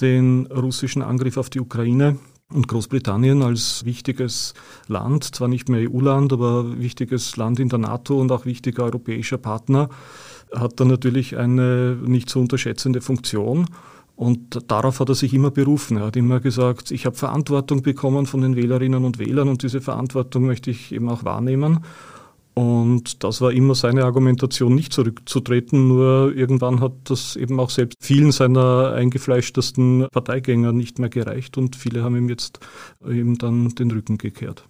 den 0.00 0.46
russischen 0.46 1.02
Angriff 1.02 1.36
auf 1.36 1.50
die 1.50 1.60
Ukraine. 1.60 2.18
Und 2.50 2.66
Großbritannien 2.66 3.42
als 3.42 3.84
wichtiges 3.84 4.54
Land, 4.86 5.34
zwar 5.34 5.48
nicht 5.48 5.68
mehr 5.68 5.90
EU-Land, 5.90 6.32
aber 6.32 6.78
wichtiges 6.78 7.36
Land 7.36 7.60
in 7.60 7.68
der 7.68 7.78
NATO 7.78 8.18
und 8.18 8.32
auch 8.32 8.46
wichtiger 8.46 8.84
europäischer 8.84 9.36
Partner, 9.36 9.90
hat 10.54 10.80
dann 10.80 10.88
natürlich 10.88 11.36
eine 11.36 11.98
nicht 12.06 12.30
zu 12.30 12.40
unterschätzende 12.40 13.02
Funktion. 13.02 13.66
Und 14.18 14.68
darauf 14.68 14.98
hat 14.98 15.10
er 15.10 15.14
sich 15.14 15.32
immer 15.32 15.52
berufen. 15.52 15.98
Er 15.98 16.06
hat 16.06 16.16
immer 16.16 16.40
gesagt, 16.40 16.90
ich 16.90 17.06
habe 17.06 17.14
Verantwortung 17.14 17.82
bekommen 17.82 18.26
von 18.26 18.40
den 18.40 18.56
Wählerinnen 18.56 19.04
und 19.04 19.20
Wählern 19.20 19.48
und 19.48 19.62
diese 19.62 19.80
Verantwortung 19.80 20.44
möchte 20.44 20.72
ich 20.72 20.90
eben 20.90 21.08
auch 21.08 21.22
wahrnehmen. 21.22 21.84
Und 22.52 23.22
das 23.22 23.40
war 23.40 23.52
immer 23.52 23.76
seine 23.76 24.04
Argumentation, 24.04 24.74
nicht 24.74 24.92
zurückzutreten. 24.92 25.86
Nur 25.86 26.34
irgendwann 26.34 26.80
hat 26.80 26.94
das 27.04 27.36
eben 27.36 27.60
auch 27.60 27.70
selbst 27.70 27.94
vielen 28.00 28.32
seiner 28.32 28.90
eingefleischtesten 28.90 30.08
Parteigänger 30.10 30.72
nicht 30.72 30.98
mehr 30.98 31.10
gereicht 31.10 31.56
und 31.56 31.76
viele 31.76 32.02
haben 32.02 32.16
ihm 32.16 32.28
jetzt 32.28 32.58
eben 33.08 33.38
dann 33.38 33.68
den 33.68 33.92
Rücken 33.92 34.18
gekehrt. 34.18 34.64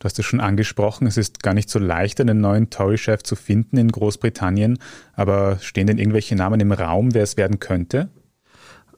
Du 0.00 0.04
hast 0.06 0.18
es 0.18 0.26
schon 0.26 0.40
angesprochen, 0.40 1.06
es 1.06 1.16
ist 1.16 1.44
gar 1.44 1.54
nicht 1.54 1.70
so 1.70 1.78
leicht, 1.78 2.20
einen 2.20 2.40
neuen 2.40 2.70
Tory-Chef 2.70 3.22
zu 3.22 3.36
finden 3.36 3.76
in 3.76 3.92
Großbritannien. 3.92 4.78
Aber 5.12 5.58
stehen 5.60 5.86
denn 5.86 5.98
irgendwelche 5.98 6.34
Namen 6.34 6.58
im 6.58 6.72
Raum, 6.72 7.14
wer 7.14 7.22
es 7.22 7.36
werden 7.36 7.60
könnte? 7.60 8.08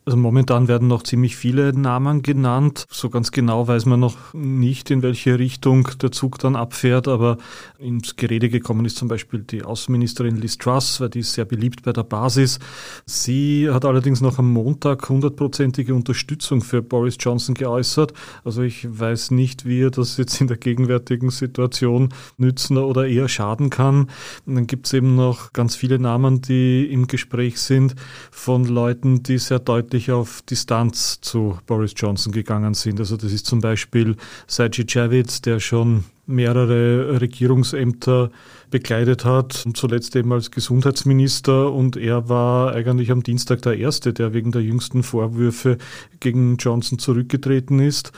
Also 0.04 0.18
momentan 0.18 0.66
werden 0.66 0.88
noch 0.88 1.04
ziemlich 1.04 1.36
viele 1.36 1.78
Namen 1.78 2.22
genannt. 2.22 2.86
So 2.90 3.08
ganz 3.08 3.30
genau 3.30 3.68
weiß 3.68 3.86
man 3.86 4.00
noch 4.00 4.34
nicht, 4.34 4.90
in 4.90 5.00
welche 5.00 5.38
Richtung 5.38 5.88
der 6.02 6.10
Zug 6.10 6.40
dann 6.40 6.56
abfährt, 6.56 7.06
aber 7.06 7.38
ins 7.78 8.16
Gerede 8.16 8.48
gekommen 8.48 8.84
ist 8.84 8.96
zum 8.96 9.06
Beispiel 9.06 9.44
die 9.44 9.62
Außenministerin 9.62 10.34
Liz 10.34 10.58
Truss, 10.58 11.00
weil 11.00 11.08
die 11.08 11.20
ist 11.20 11.34
sehr 11.34 11.44
beliebt 11.44 11.84
bei 11.84 11.92
der 11.92 12.02
Basis. 12.02 12.58
Sie 13.06 13.70
hat 13.70 13.84
allerdings 13.84 14.20
noch 14.20 14.40
am 14.40 14.52
Montag 14.52 15.08
hundertprozentige 15.08 15.94
Unterstützung 15.94 16.62
für 16.62 16.82
Boris 16.82 17.16
Johnson 17.20 17.54
geäußert. 17.54 18.12
Also 18.42 18.62
ich 18.62 18.84
weiß 18.90 19.30
nicht, 19.30 19.66
wie 19.66 19.82
er 19.82 19.92
das 19.92 20.16
jetzt 20.16 20.40
in 20.40 20.48
der 20.48 20.56
gegenwärtigen 20.56 21.30
Situation 21.30 22.08
nützen 22.38 22.76
oder 22.76 23.06
eher 23.06 23.28
schaden 23.28 23.70
kann. 23.70 24.08
Und 24.46 24.56
dann 24.56 24.66
gibt 24.66 24.86
es 24.86 24.94
eben 24.94 25.14
noch 25.14 25.52
ganz 25.52 25.76
viele 25.76 26.00
Namen, 26.00 26.42
die 26.42 26.86
im 26.90 27.06
Gespräch 27.06 27.60
sind 27.60 27.94
von 28.32 28.64
Leuten, 28.64 29.22
die 29.22 29.38
sehr 29.38 29.60
deutlich 29.60 29.91
deutlich 29.92 30.10
auf 30.10 30.40
Distanz 30.40 31.20
zu 31.20 31.58
Boris 31.66 31.92
Johnson 31.94 32.32
gegangen 32.32 32.72
sind. 32.72 32.98
Also 32.98 33.18
das 33.18 33.30
ist 33.30 33.44
zum 33.44 33.60
Beispiel 33.60 34.16
Sajid 34.46 34.94
Javid, 34.94 35.44
der 35.44 35.60
schon 35.60 36.04
mehrere 36.26 37.20
Regierungsämter 37.20 38.30
bekleidet 38.72 39.24
hat, 39.24 39.64
zuletzt 39.74 40.16
eben 40.16 40.32
als 40.32 40.50
Gesundheitsminister. 40.50 41.72
Und 41.72 41.96
er 41.96 42.28
war 42.28 42.74
eigentlich 42.74 43.12
am 43.12 43.22
Dienstag 43.22 43.62
der 43.62 43.78
Erste, 43.78 44.12
der 44.12 44.32
wegen 44.34 44.50
der 44.50 44.62
jüngsten 44.62 45.04
Vorwürfe 45.04 45.78
gegen 46.18 46.56
Johnson 46.56 46.98
zurückgetreten 46.98 47.78
ist. 47.78 48.10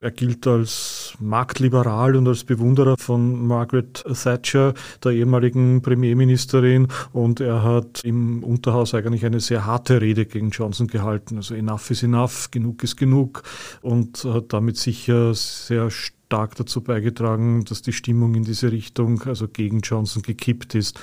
Er 0.00 0.12
gilt 0.12 0.46
als 0.46 1.14
marktliberal 1.18 2.14
und 2.14 2.28
als 2.28 2.44
Bewunderer 2.44 2.96
von 2.96 3.46
Margaret 3.46 4.04
Thatcher, 4.22 4.74
der 5.02 5.12
ehemaligen 5.12 5.82
Premierministerin. 5.82 6.86
Und 7.12 7.40
er 7.40 7.64
hat 7.64 8.04
im 8.04 8.44
Unterhaus 8.44 8.94
eigentlich 8.94 9.26
eine 9.26 9.40
sehr 9.40 9.66
harte 9.66 10.00
Rede 10.00 10.26
gegen 10.26 10.50
Johnson 10.50 10.86
gehalten. 10.86 11.36
Also 11.36 11.54
enough 11.54 11.90
is 11.90 12.04
enough, 12.04 12.50
genug 12.52 12.84
ist 12.84 12.96
genug. 12.96 13.42
Und 13.80 14.24
hat 14.24 14.52
damit 14.52 14.76
sicher 14.76 15.34
sehr 15.34 15.90
stark 16.32 16.54
dazu 16.56 16.80
beigetragen, 16.80 17.62
dass 17.66 17.82
die 17.82 17.92
Stimmung 17.92 18.34
in 18.34 18.42
diese 18.42 18.72
Richtung, 18.72 19.20
also 19.24 19.48
gegen 19.48 19.80
Johnson, 19.80 20.01
gekippt 20.22 20.74
ist. 20.74 20.98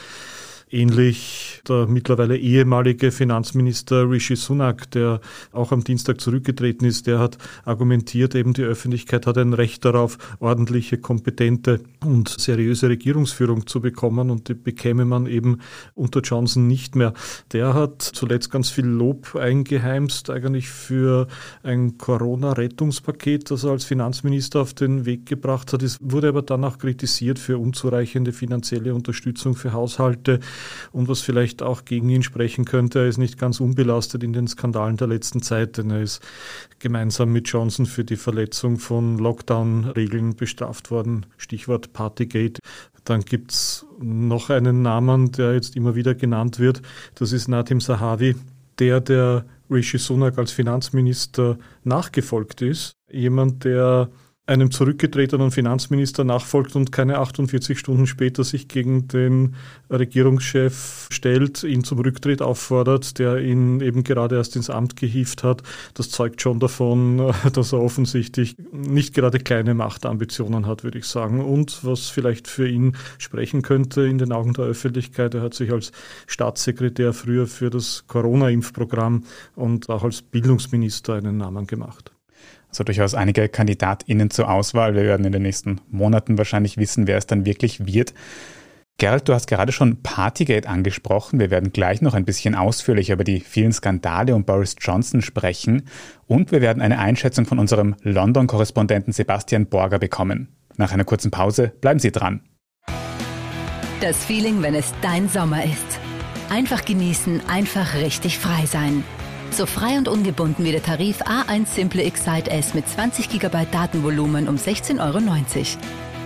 Ähnlich 0.71 1.61
der 1.67 1.87
mittlerweile 1.87 2.37
ehemalige 2.37 3.11
Finanzminister 3.11 4.07
Rishi 4.09 4.35
Sunak, 4.35 4.91
der 4.91 5.19
auch 5.51 5.71
am 5.71 5.83
Dienstag 5.83 6.21
zurückgetreten 6.21 6.85
ist, 6.85 7.07
der 7.07 7.17
hat 7.17 7.39
argumentiert, 7.65 8.35
eben 8.35 8.53
die 8.53 8.61
Öffentlichkeit 8.61 9.25
hat 9.25 9.39
ein 9.39 9.53
Recht 9.53 9.83
darauf, 9.83 10.19
ordentliche, 10.39 10.99
kompetente 10.99 11.81
und 12.03 12.29
seriöse 12.29 12.89
Regierungsführung 12.89 13.67
zu 13.67 13.81
bekommen 13.81 14.29
und 14.29 14.47
die 14.47 14.53
bekäme 14.53 15.05
man 15.05 15.25
eben 15.25 15.59
unter 15.95 16.21
Johnson 16.21 16.67
nicht 16.67 16.95
mehr. 16.95 17.13
Der 17.51 17.73
hat 17.73 18.01
zuletzt 18.01 18.51
ganz 18.51 18.69
viel 18.69 18.85
Lob 18.85 19.35
eingeheimst, 19.35 20.29
eigentlich 20.29 20.69
für 20.69 21.27
ein 21.63 21.97
Corona-Rettungspaket, 21.97 23.51
das 23.51 23.63
er 23.63 23.71
als 23.71 23.85
Finanzminister 23.85 24.61
auf 24.61 24.73
den 24.73 25.05
Weg 25.05 25.25
gebracht 25.25 25.73
hat. 25.73 25.83
Es 25.83 25.97
wurde 26.01 26.29
aber 26.29 26.41
dann 26.41 26.63
auch 26.63 26.77
kritisiert 26.77 27.37
für 27.39 27.57
unzureichende 27.57 28.31
finanzielle 28.31 28.93
Unterstützung 28.93 29.55
für 29.55 29.73
Haushalte 29.73 30.39
und 30.91 31.09
was 31.09 31.21
vielleicht 31.21 31.61
auch 31.61 31.85
gegen 31.85 32.09
ihn 32.09 32.23
sprechen 32.23 32.65
könnte, 32.65 32.99
er 32.99 33.07
ist 33.07 33.17
nicht 33.17 33.37
ganz 33.37 33.59
unbelastet 33.59 34.23
in 34.23 34.33
den 34.33 34.47
Skandalen 34.47 34.97
der 34.97 35.07
letzten 35.07 35.41
Zeit, 35.41 35.77
denn 35.77 35.91
er 35.91 36.01
ist 36.01 36.21
gemeinsam 36.79 37.31
mit 37.33 37.47
Johnson 37.49 37.85
für 37.85 38.05
die 38.05 38.15
Verletzung 38.15 38.79
von 38.79 39.17
Lockdown-Regeln 39.17 40.35
bestraft 40.35 40.91
worden. 40.91 41.25
Stichwort 41.37 41.88
Partygate. 41.91 42.59
Dann 43.03 43.21
gibt 43.21 43.51
es 43.51 43.85
noch 43.99 44.49
einen 44.49 44.81
Namen, 44.81 45.31
der 45.31 45.53
jetzt 45.53 45.75
immer 45.75 45.95
wieder 45.95 46.15
genannt 46.15 46.59
wird. 46.59 46.81
Das 47.15 47.31
ist 47.31 47.47
Nadim 47.47 47.81
Sahavi, 47.81 48.35
der, 48.77 49.01
der 49.01 49.45
Rishi 49.69 49.97
Sunak 49.97 50.37
als 50.37 50.51
Finanzminister 50.51 51.57
nachgefolgt 51.83 52.61
ist. 52.61 52.93
Jemand, 53.11 53.63
der 53.63 54.09
einem 54.49 54.71
zurückgetretenen 54.71 55.51
Finanzminister 55.51 56.23
nachfolgt 56.23 56.75
und 56.75 56.91
keine 56.91 57.19
48 57.19 57.77
Stunden 57.77 58.07
später 58.07 58.43
sich 58.43 58.67
gegen 58.67 59.07
den 59.07 59.55
Regierungschef 59.91 61.07
stellt, 61.11 61.63
ihn 61.63 61.83
zum 61.83 61.99
Rücktritt 61.99 62.41
auffordert, 62.41 63.19
der 63.19 63.37
ihn 63.37 63.79
eben 63.79 64.03
gerade 64.03 64.35
erst 64.37 64.55
ins 64.55 64.71
Amt 64.71 64.95
gehievt 64.95 65.43
hat. 65.43 65.61
Das 65.93 66.09
zeugt 66.09 66.41
schon 66.41 66.59
davon, 66.59 67.31
dass 67.53 67.73
er 67.73 67.79
offensichtlich 67.79 68.55
nicht 68.71 69.13
gerade 69.13 69.39
kleine 69.39 69.75
Machtambitionen 69.75 70.65
hat, 70.65 70.83
würde 70.83 70.97
ich 70.97 71.05
sagen. 71.05 71.41
Und 71.41 71.85
was 71.85 72.09
vielleicht 72.09 72.47
für 72.47 72.67
ihn 72.67 72.97
sprechen 73.19 73.61
könnte 73.61 74.01
in 74.01 74.17
den 74.17 74.31
Augen 74.31 74.53
der 74.53 74.65
Öffentlichkeit, 74.65 75.35
er 75.35 75.41
hat 75.41 75.53
sich 75.53 75.71
als 75.71 75.91
Staatssekretär 76.25 77.13
früher 77.13 77.45
für 77.45 77.69
das 77.69 78.05
Corona-Impfprogramm 78.07 79.25
und 79.55 79.89
auch 79.89 80.03
als 80.03 80.23
Bildungsminister 80.23 81.13
einen 81.13 81.37
Namen 81.37 81.67
gemacht. 81.67 82.11
Also 82.69 82.83
durchaus 82.83 83.15
einige 83.15 83.49
KandidatInnen 83.49 84.29
zur 84.29 84.49
Auswahl. 84.49 84.95
Wir 84.95 85.03
werden 85.03 85.25
in 85.25 85.31
den 85.31 85.41
nächsten 85.41 85.81
Monaten 85.89 86.37
wahrscheinlich 86.37 86.77
wissen, 86.77 87.07
wer 87.07 87.17
es 87.17 87.27
dann 87.27 87.45
wirklich 87.45 87.85
wird. 87.85 88.13
Gerald, 88.99 89.29
du 89.29 89.33
hast 89.33 89.47
gerade 89.47 89.71
schon 89.71 90.03
Partygate 90.03 90.67
angesprochen. 90.67 91.39
Wir 91.39 91.49
werden 91.49 91.71
gleich 91.71 92.01
noch 92.01 92.13
ein 92.13 92.25
bisschen 92.25 92.53
ausführlicher 92.53 93.13
über 93.13 93.23
die 93.23 93.39
vielen 93.39 93.71
Skandale 93.71 94.35
um 94.35 94.43
Boris 94.43 94.75
Johnson 94.79 95.21
sprechen. 95.21 95.83
Und 96.27 96.51
wir 96.51 96.61
werden 96.61 96.81
eine 96.81 96.99
Einschätzung 96.99 97.45
von 97.45 97.59
unserem 97.59 97.95
London-Korrespondenten 98.03 99.13
Sebastian 99.13 99.67
Borger 99.67 99.99
bekommen. 99.99 100.49
Nach 100.75 100.91
einer 100.91 101.05
kurzen 101.05 101.31
Pause 101.31 101.71
bleiben 101.79 101.99
Sie 101.99 102.11
dran. 102.11 102.41
Das 104.01 104.23
Feeling, 104.25 104.61
wenn 104.61 104.75
es 104.75 104.93
dein 105.01 105.29
Sommer 105.29 105.63
ist. 105.63 105.99
Einfach 106.49 106.83
genießen, 106.83 107.41
einfach 107.47 107.95
richtig 107.95 108.37
frei 108.37 108.65
sein. 108.65 109.03
So 109.51 109.65
frei 109.65 109.97
und 109.97 110.07
ungebunden 110.07 110.63
wie 110.63 110.71
der 110.71 110.83
Tarif 110.83 111.21
A1 111.21 111.65
Simple 111.65 112.03
Excite 112.03 112.49
S 112.49 112.73
mit 112.73 112.87
20 112.87 113.29
GB 113.29 113.65
Datenvolumen 113.71 114.47
um 114.47 114.55
16,90 114.55 114.99
Euro. 114.99 115.19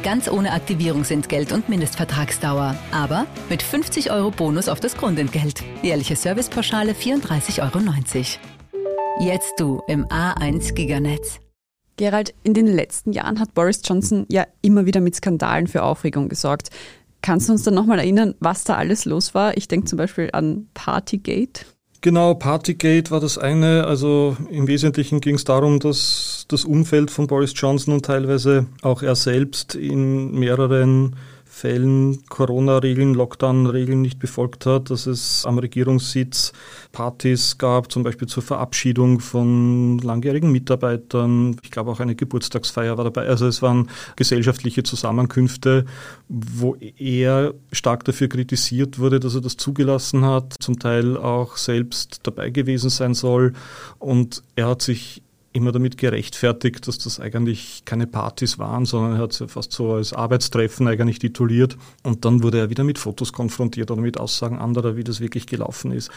Ganz 0.03 0.29
ohne 0.29 0.51
Aktivierungsentgelt 0.51 1.51
und 1.51 1.69
Mindestvertragsdauer. 1.69 2.75
Aber 2.91 3.25
mit 3.49 3.63
50 3.63 4.11
Euro 4.11 4.29
Bonus 4.29 4.67
auf 4.67 4.79
das 4.79 4.95
Grundentgelt. 4.97 5.63
Jährliche 5.81 6.15
Servicepauschale 6.15 6.91
34,90 6.91 7.61
Euro. 7.61 7.79
Jetzt 9.21 9.53
du 9.57 9.81
im 9.87 10.05
A1 10.07 10.73
Giganetz. 10.73 11.39
Gerald, 11.97 12.33
in 12.43 12.53
den 12.53 12.67
letzten 12.67 13.13
Jahren 13.13 13.39
hat 13.39 13.53
Boris 13.53 13.81
Johnson 13.85 14.25
ja 14.29 14.45
immer 14.61 14.85
wieder 14.85 14.99
mit 14.99 15.15
Skandalen 15.15 15.67
für 15.67 15.83
Aufregung 15.83 16.27
gesorgt. 16.27 16.69
Kannst 17.21 17.47
du 17.47 17.53
uns 17.53 17.63
dann 17.63 17.73
nochmal 17.73 17.99
erinnern, 17.99 18.35
was 18.39 18.63
da 18.65 18.75
alles 18.75 19.05
los 19.05 19.33
war? 19.33 19.55
Ich 19.55 19.67
denke 19.69 19.85
zum 19.87 19.97
Beispiel 19.97 20.29
an 20.33 20.67
Partygate. 20.73 21.65
Genau, 22.03 22.33
Partygate 22.33 23.11
war 23.11 23.21
das 23.21 23.37
eine. 23.37 23.85
Also 23.87 24.35
im 24.49 24.67
Wesentlichen 24.67 25.21
ging 25.21 25.35
es 25.35 25.45
darum, 25.45 25.79
dass 25.79 26.43
das 26.49 26.65
Umfeld 26.65 27.09
von 27.09 27.27
Boris 27.27 27.53
Johnson 27.55 27.93
und 27.93 28.03
teilweise 28.03 28.65
auch 28.81 29.03
er 29.03 29.15
selbst 29.15 29.73
in 29.73 30.37
mehreren 30.37 31.15
Fällen 31.63 32.25
Corona-Regeln, 32.27 33.13
Lockdown-Regeln 33.13 34.01
nicht 34.01 34.19
befolgt 34.19 34.65
hat, 34.65 34.89
dass 34.89 35.05
es 35.07 35.45
am 35.45 35.57
Regierungssitz 35.59 36.51
Partys 36.91 37.57
gab, 37.57 37.89
zum 37.89 38.03
Beispiel 38.03 38.27
zur 38.27 38.43
Verabschiedung 38.43 39.21
von 39.21 39.97
langjährigen 39.99 40.51
Mitarbeitern. 40.51 41.55
Ich 41.63 41.71
glaube 41.71 41.89
auch 41.91 42.01
eine 42.01 42.15
Geburtstagsfeier 42.15 42.97
war 42.97 43.05
dabei. 43.05 43.29
Also 43.29 43.47
es 43.47 43.61
waren 43.61 43.89
gesellschaftliche 44.17 44.83
Zusammenkünfte, 44.83 45.85
wo 46.27 46.75
er 46.97 47.53
stark 47.71 48.03
dafür 48.03 48.27
kritisiert 48.27 48.99
wurde, 48.99 49.21
dass 49.21 49.35
er 49.35 49.41
das 49.41 49.55
zugelassen 49.55 50.25
hat, 50.25 50.55
zum 50.59 50.79
Teil 50.79 51.15
auch 51.15 51.55
selbst 51.55 52.19
dabei 52.23 52.49
gewesen 52.49 52.89
sein 52.89 53.13
soll. 53.13 53.53
Und 53.99 54.43
er 54.57 54.67
hat 54.67 54.81
sich 54.81 55.22
immer 55.53 55.71
damit 55.71 55.97
gerechtfertigt, 55.97 56.87
dass 56.87 56.97
das 56.97 57.19
eigentlich 57.19 57.83
keine 57.85 58.07
Partys 58.07 58.59
waren, 58.59 58.85
sondern 58.85 59.13
er 59.13 59.19
hat 59.19 59.39
es 59.39 59.51
fast 59.51 59.71
so 59.71 59.93
als 59.93 60.11
Arbeitstreffen 60.11 60.87
eigentlich 60.87 61.19
tituliert. 61.19 61.77
Und 62.03 62.25
dann 62.25 62.43
wurde 62.43 62.59
er 62.59 62.69
wieder 62.69 62.83
mit 62.83 62.97
Fotos 62.97 63.31
konfrontiert 63.31 63.91
oder 63.91 64.01
mit 64.01 64.19
Aussagen 64.19 64.57
anderer, 64.57 64.95
wie 64.95 65.03
das 65.03 65.21
wirklich 65.21 65.45
gelaufen 65.45 65.91
ist. 65.91 66.11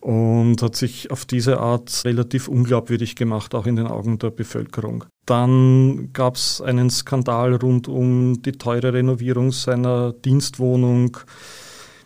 Und 0.00 0.62
hat 0.62 0.74
sich 0.74 1.10
auf 1.10 1.26
diese 1.26 1.60
Art 1.60 2.02
relativ 2.04 2.48
unglaubwürdig 2.48 3.14
gemacht, 3.14 3.54
auch 3.54 3.66
in 3.66 3.76
den 3.76 3.86
Augen 3.86 4.18
der 4.18 4.30
Bevölkerung. 4.30 5.04
Dann 5.26 6.10
gab 6.14 6.36
es 6.36 6.62
einen 6.62 6.88
Skandal 6.88 7.56
rund 7.56 7.86
um 7.86 8.40
die 8.42 8.52
teure 8.52 8.94
Renovierung 8.94 9.52
seiner 9.52 10.12
Dienstwohnung. 10.12 11.18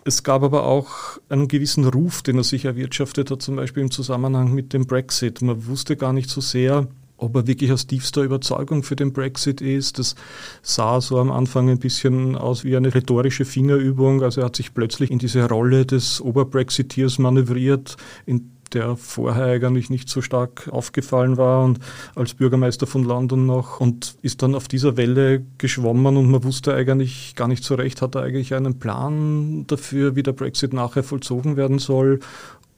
Es 0.04 0.24
gab 0.24 0.42
aber 0.42 0.64
auch 0.64 1.18
einen 1.28 1.46
gewissen 1.46 1.86
Ruf, 1.86 2.22
den 2.22 2.36
er 2.36 2.44
sich 2.44 2.64
erwirtschaftet 2.64 3.30
hat, 3.30 3.42
zum 3.42 3.56
Beispiel 3.56 3.84
im 3.84 3.90
Zusammenhang 3.90 4.52
mit 4.52 4.72
dem 4.72 4.86
Brexit. 4.86 5.42
Man 5.42 5.66
wusste 5.66 5.96
gar 5.96 6.12
nicht 6.12 6.28
so 6.28 6.40
sehr, 6.40 6.88
ob 7.18 7.36
er 7.36 7.46
wirklich 7.46 7.70
aus 7.70 7.86
tiefster 7.86 8.22
Überzeugung 8.22 8.82
für 8.82 8.96
den 8.96 9.12
Brexit 9.12 9.60
ist. 9.60 10.00
Das 10.00 10.16
sah 10.60 11.00
so 11.00 11.18
am 11.18 11.30
Anfang 11.30 11.70
ein 11.70 11.78
bisschen 11.78 12.36
aus 12.36 12.64
wie 12.64 12.76
eine 12.76 12.92
rhetorische 12.92 13.44
Fingerübung. 13.44 14.22
Also 14.22 14.40
er 14.40 14.46
hat 14.46 14.56
sich 14.56 14.74
plötzlich 14.74 15.12
in 15.12 15.20
diese 15.20 15.48
Rolle 15.48 15.86
des 15.86 16.20
Oberbrexiteers 16.20 17.18
manövriert, 17.18 17.96
in 18.26 18.50
der 18.74 18.96
vorher 18.96 19.46
eigentlich 19.46 19.90
nicht 19.90 20.08
so 20.08 20.22
stark 20.22 20.68
aufgefallen 20.70 21.36
war 21.36 21.64
und 21.64 21.78
als 22.14 22.34
Bürgermeister 22.34 22.86
von 22.86 23.04
London 23.04 23.46
noch 23.46 23.80
und 23.80 24.16
ist 24.22 24.42
dann 24.42 24.54
auf 24.54 24.68
dieser 24.68 24.96
Welle 24.96 25.44
geschwommen 25.58 26.16
und 26.16 26.30
man 26.30 26.44
wusste 26.44 26.74
eigentlich 26.74 27.34
gar 27.36 27.48
nicht 27.48 27.64
so 27.64 27.74
recht, 27.74 28.02
hat 28.02 28.14
er 28.14 28.22
eigentlich 28.22 28.54
einen 28.54 28.78
Plan 28.78 29.66
dafür, 29.66 30.16
wie 30.16 30.22
der 30.22 30.32
Brexit 30.32 30.72
nachher 30.72 31.02
vollzogen 31.02 31.56
werden 31.56 31.78
soll? 31.78 32.20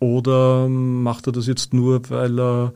Oder 0.01 0.69
macht 0.69 1.27
er 1.27 1.33
das 1.33 1.47
jetzt 1.47 1.73
nur, 1.73 2.03
weil 2.11 2.39
er 2.39 2.73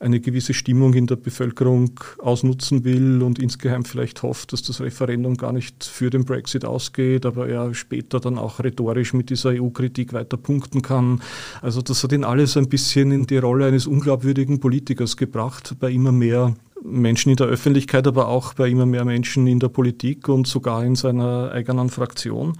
eine 0.00 0.18
gewisse 0.18 0.54
Stimmung 0.54 0.94
in 0.94 1.06
der 1.06 1.16
Bevölkerung 1.16 2.00
ausnutzen 2.18 2.84
will 2.84 3.22
und 3.22 3.38
insgeheim 3.38 3.84
vielleicht 3.84 4.22
hofft, 4.22 4.54
dass 4.54 4.62
das 4.62 4.80
Referendum 4.80 5.36
gar 5.36 5.52
nicht 5.52 5.84
für 5.84 6.08
den 6.08 6.24
Brexit 6.24 6.64
ausgeht, 6.64 7.26
aber 7.26 7.48
er 7.48 7.74
später 7.74 8.18
dann 8.18 8.38
auch 8.38 8.60
rhetorisch 8.60 9.12
mit 9.12 9.28
dieser 9.28 9.50
EU-Kritik 9.50 10.14
weiter 10.14 10.38
punkten 10.38 10.80
kann. 10.80 11.20
Also 11.60 11.82
das 11.82 12.02
hat 12.02 12.12
ihn 12.12 12.24
alles 12.24 12.56
ein 12.56 12.70
bisschen 12.70 13.12
in 13.12 13.26
die 13.26 13.36
Rolle 13.36 13.66
eines 13.66 13.86
unglaubwürdigen 13.86 14.58
Politikers 14.58 15.18
gebracht, 15.18 15.76
bei 15.78 15.90
immer 15.92 16.12
mehr 16.12 16.54
Menschen 16.82 17.30
in 17.30 17.36
der 17.36 17.48
Öffentlichkeit, 17.48 18.06
aber 18.06 18.28
auch 18.28 18.54
bei 18.54 18.70
immer 18.70 18.86
mehr 18.86 19.04
Menschen 19.04 19.46
in 19.46 19.60
der 19.60 19.68
Politik 19.68 20.28
und 20.28 20.46
sogar 20.46 20.82
in 20.82 20.94
seiner 20.94 21.50
eigenen 21.52 21.90
Fraktion. 21.90 22.54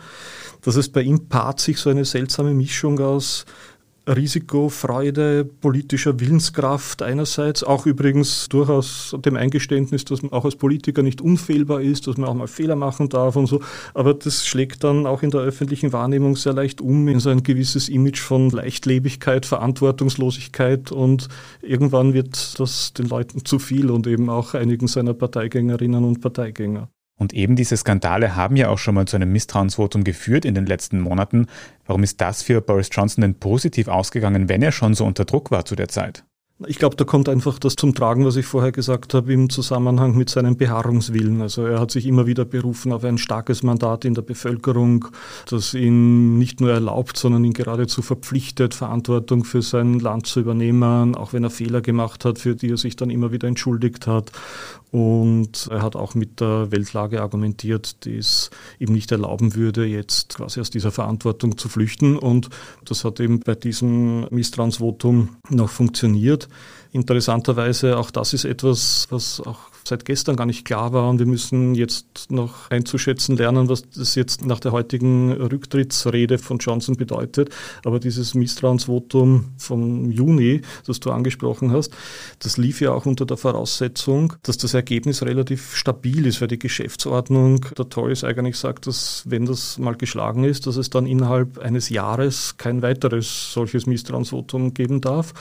Das 0.62 0.76
ist 0.76 0.92
bei 0.92 1.00
ihm 1.00 1.28
paart 1.28 1.58
sich 1.60 1.78
so 1.78 1.88
eine 1.88 2.04
seltsame 2.04 2.52
Mischung 2.52 3.00
aus 3.00 3.46
Risikofreude, 4.16 5.44
politischer 5.44 6.20
Willenskraft 6.20 7.02
einerseits, 7.02 7.62
auch 7.62 7.86
übrigens 7.86 8.48
durchaus 8.48 9.16
dem 9.24 9.36
Eingeständnis, 9.36 10.04
dass 10.04 10.22
man 10.22 10.32
auch 10.32 10.44
als 10.44 10.56
Politiker 10.56 11.02
nicht 11.02 11.20
unfehlbar 11.20 11.80
ist, 11.80 12.06
dass 12.06 12.16
man 12.16 12.28
auch 12.28 12.34
mal 12.34 12.48
Fehler 12.48 12.76
machen 12.76 13.08
darf 13.08 13.36
und 13.36 13.46
so. 13.46 13.60
Aber 13.94 14.14
das 14.14 14.46
schlägt 14.46 14.84
dann 14.84 15.06
auch 15.06 15.22
in 15.22 15.30
der 15.30 15.40
öffentlichen 15.40 15.92
Wahrnehmung 15.92 16.36
sehr 16.36 16.52
leicht 16.52 16.80
um 16.80 17.08
in 17.08 17.20
so 17.20 17.30
ein 17.30 17.42
gewisses 17.42 17.88
Image 17.88 18.20
von 18.20 18.50
Leichtlebigkeit, 18.50 19.46
Verantwortungslosigkeit 19.46 20.92
und 20.92 21.28
irgendwann 21.62 22.14
wird 22.14 22.58
das 22.58 22.92
den 22.92 23.08
Leuten 23.08 23.44
zu 23.44 23.58
viel 23.58 23.90
und 23.90 24.06
eben 24.06 24.28
auch 24.30 24.54
einigen 24.54 24.88
seiner 24.88 25.14
Parteigängerinnen 25.14 26.04
und 26.04 26.20
Parteigänger. 26.20 26.88
Und 27.20 27.34
eben 27.34 27.54
diese 27.54 27.76
Skandale 27.76 28.34
haben 28.34 28.56
ja 28.56 28.70
auch 28.70 28.78
schon 28.78 28.94
mal 28.94 29.06
zu 29.06 29.16
einem 29.16 29.30
Misstrauensvotum 29.30 30.04
geführt 30.04 30.46
in 30.46 30.54
den 30.54 30.64
letzten 30.64 31.00
Monaten. 31.00 31.48
Warum 31.86 32.02
ist 32.02 32.18
das 32.22 32.42
für 32.42 32.62
Boris 32.62 32.88
Johnson 32.90 33.20
denn 33.20 33.34
positiv 33.34 33.88
ausgegangen, 33.88 34.48
wenn 34.48 34.62
er 34.62 34.72
schon 34.72 34.94
so 34.94 35.04
unter 35.04 35.26
Druck 35.26 35.50
war 35.50 35.66
zu 35.66 35.76
der 35.76 35.88
Zeit? 35.88 36.24
Ich 36.66 36.78
glaube, 36.78 36.94
da 36.94 37.04
kommt 37.04 37.30
einfach 37.30 37.58
das 37.58 37.74
zum 37.74 37.94
Tragen, 37.94 38.26
was 38.26 38.36
ich 38.36 38.44
vorher 38.44 38.70
gesagt 38.70 39.14
habe, 39.14 39.32
im 39.32 39.48
Zusammenhang 39.48 40.14
mit 40.14 40.28
seinem 40.28 40.58
Beharrungswillen. 40.58 41.40
Also 41.40 41.64
er 41.64 41.80
hat 41.80 41.90
sich 41.90 42.04
immer 42.04 42.26
wieder 42.26 42.44
berufen 42.44 42.92
auf 42.92 43.02
ein 43.02 43.16
starkes 43.16 43.62
Mandat 43.62 44.04
in 44.04 44.12
der 44.12 44.20
Bevölkerung, 44.20 45.06
das 45.48 45.72
ihn 45.72 46.38
nicht 46.38 46.60
nur 46.60 46.70
erlaubt, 46.70 47.16
sondern 47.16 47.44
ihn 47.44 47.54
geradezu 47.54 48.02
verpflichtet, 48.02 48.74
Verantwortung 48.74 49.44
für 49.44 49.62
sein 49.62 50.00
Land 50.00 50.26
zu 50.26 50.40
übernehmen, 50.40 51.14
auch 51.14 51.32
wenn 51.32 51.44
er 51.44 51.50
Fehler 51.50 51.80
gemacht 51.80 52.26
hat, 52.26 52.38
für 52.38 52.54
die 52.54 52.72
er 52.72 52.76
sich 52.76 52.94
dann 52.94 53.08
immer 53.08 53.32
wieder 53.32 53.48
entschuldigt 53.48 54.06
hat. 54.06 54.30
Und 54.90 55.68
er 55.70 55.82
hat 55.82 55.96
auch 55.96 56.14
mit 56.14 56.40
der 56.40 56.72
Weltlage 56.72 57.22
argumentiert, 57.22 58.04
die 58.04 58.16
es 58.16 58.50
ihm 58.78 58.92
nicht 58.92 59.12
erlauben 59.12 59.54
würde, 59.54 59.86
jetzt 59.86 60.36
quasi 60.36 60.60
aus 60.60 60.68
dieser 60.68 60.90
Verantwortung 60.90 61.56
zu 61.56 61.68
flüchten. 61.68 62.18
Und 62.18 62.50
das 62.84 63.04
hat 63.04 63.20
eben 63.20 63.40
bei 63.40 63.54
diesem 63.54 64.26
Misstrauensvotum 64.30 65.36
noch 65.48 65.70
funktioniert. 65.70 66.49
Interessanterweise, 66.92 67.98
auch 67.98 68.10
das 68.10 68.32
ist 68.34 68.44
etwas, 68.44 69.06
was 69.10 69.40
auch 69.40 69.70
seit 69.86 70.04
gestern 70.04 70.36
gar 70.36 70.46
nicht 70.46 70.64
klar 70.64 70.92
war 70.92 71.08
und 71.08 71.18
wir 71.18 71.26
müssen 71.26 71.74
jetzt 71.74 72.30
noch 72.30 72.70
einzuschätzen 72.70 73.36
lernen, 73.36 73.68
was 73.68 73.88
das 73.90 74.14
jetzt 74.14 74.44
nach 74.44 74.60
der 74.60 74.72
heutigen 74.72 75.32
Rücktrittsrede 75.32 76.38
von 76.38 76.58
Johnson 76.58 76.96
bedeutet. 76.96 77.50
Aber 77.84 78.00
dieses 78.00 78.34
Misstrauensvotum 78.34 79.52
vom 79.56 80.10
Juni, 80.10 80.62
das 80.86 81.00
du 81.00 81.10
angesprochen 81.10 81.72
hast, 81.72 81.92
das 82.40 82.56
lief 82.56 82.80
ja 82.80 82.92
auch 82.92 83.06
unter 83.06 83.26
der 83.26 83.36
Voraussetzung, 83.36 84.34
dass 84.42 84.58
das 84.58 84.74
Ergebnis 84.74 85.22
relativ 85.22 85.74
stabil 85.74 86.26
ist, 86.26 86.40
weil 86.40 86.48
die 86.48 86.58
Geschäftsordnung 86.58 87.66
der 87.76 87.88
Tories 87.88 88.24
eigentlich 88.24 88.56
sagt, 88.56 88.86
dass 88.86 89.24
wenn 89.26 89.46
das 89.46 89.78
mal 89.78 89.94
geschlagen 89.94 90.44
ist, 90.44 90.66
dass 90.66 90.76
es 90.76 90.90
dann 90.90 91.06
innerhalb 91.06 91.58
eines 91.58 91.88
Jahres 91.88 92.56
kein 92.56 92.82
weiteres 92.82 93.52
solches 93.52 93.86
Misstrauensvotum 93.86 94.74
geben 94.74 95.00
darf. 95.00 95.32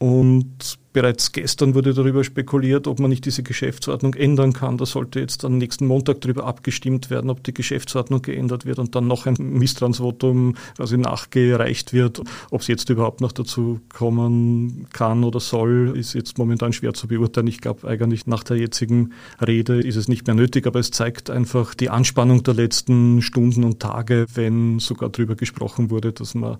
Und 0.00 0.78
bereits 0.92 1.32
gestern 1.32 1.74
wurde 1.74 1.94
darüber 1.94 2.24
spekuliert, 2.24 2.86
ob 2.86 2.98
man 2.98 3.10
nicht 3.10 3.24
diese 3.24 3.42
Geschäftsordnung 3.42 4.14
ändern 4.14 4.52
kann. 4.52 4.76
Da 4.76 4.86
sollte 4.86 5.20
jetzt 5.20 5.44
am 5.44 5.58
nächsten 5.58 5.86
Montag 5.86 6.20
darüber 6.20 6.44
abgestimmt 6.46 7.10
werden, 7.10 7.30
ob 7.30 7.44
die 7.44 7.54
Geschäftsordnung 7.54 8.22
geändert 8.22 8.66
wird 8.66 8.78
und 8.78 8.94
dann 8.94 9.06
noch 9.06 9.26
ein 9.26 9.36
Misstrauensvotum 9.38 10.56
quasi 10.76 10.98
nachgereicht 10.98 11.92
wird. 11.92 12.22
Ob 12.50 12.62
es 12.62 12.66
jetzt 12.66 12.90
überhaupt 12.90 13.20
noch 13.20 13.32
dazu 13.32 13.80
kommen 13.92 14.86
kann 14.92 15.24
oder 15.24 15.40
soll, 15.40 15.94
ist 15.96 16.14
jetzt 16.14 16.38
momentan 16.38 16.72
schwer 16.72 16.94
zu 16.94 17.06
beurteilen. 17.06 17.46
Ich 17.46 17.60
glaube 17.60 17.86
eigentlich 17.86 18.26
nach 18.26 18.42
der 18.42 18.56
jetzigen 18.56 19.12
Rede 19.44 19.80
ist 19.80 19.96
es 19.96 20.08
nicht 20.08 20.26
mehr 20.26 20.34
nötig, 20.34 20.66
aber 20.66 20.80
es 20.80 20.90
zeigt 20.90 21.30
einfach 21.30 21.74
die 21.74 21.90
Anspannung 21.90 22.42
der 22.42 22.54
letzten 22.54 23.22
Stunden 23.22 23.64
und 23.64 23.80
Tage, 23.80 24.26
wenn 24.34 24.78
sogar 24.80 25.10
darüber 25.10 25.36
gesprochen 25.36 25.90
wurde, 25.90 26.12
dass 26.12 26.34
man 26.34 26.58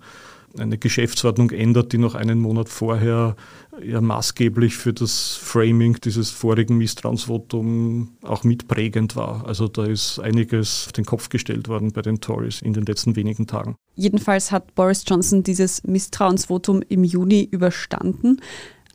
eine 0.58 0.78
Geschäftsordnung 0.78 1.50
ändert, 1.50 1.92
die 1.92 1.98
noch 1.98 2.14
einen 2.14 2.40
Monat 2.40 2.68
vorher 2.68 3.36
ja 3.82 4.00
maßgeblich 4.20 4.76
für 4.76 4.92
das 4.92 5.40
Framing 5.42 5.98
dieses 6.04 6.30
vorigen 6.30 6.76
Misstrauensvotums 6.76 8.08
auch 8.20 8.44
mitprägend 8.44 9.16
war. 9.16 9.46
Also 9.46 9.66
da 9.66 9.86
ist 9.86 10.18
einiges 10.18 10.84
auf 10.86 10.92
den 10.92 11.06
Kopf 11.06 11.30
gestellt 11.30 11.68
worden 11.68 11.92
bei 11.92 12.02
den 12.02 12.20
Tories 12.20 12.60
in 12.60 12.74
den 12.74 12.84
letzten 12.84 13.16
wenigen 13.16 13.46
Tagen. 13.46 13.76
Jedenfalls 13.94 14.52
hat 14.52 14.74
Boris 14.74 15.04
Johnson 15.08 15.42
dieses 15.42 15.84
Misstrauensvotum 15.84 16.82
im 16.86 17.02
Juni 17.02 17.48
überstanden. 17.50 18.42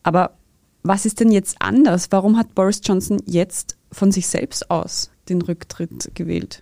Aber 0.03 0.37
was 0.83 1.07
ist 1.07 1.19
denn 1.19 1.31
jetzt 1.31 1.55
anders? 1.59 2.11
Warum 2.11 2.37
hat 2.37 2.53
Boris 2.53 2.81
Johnson 2.83 3.19
jetzt 3.25 3.77
von 3.91 4.11
sich 4.11 4.27
selbst 4.27 4.69
aus 4.69 5.09
den 5.27 5.41
Rücktritt 5.41 6.11
gewählt? 6.13 6.61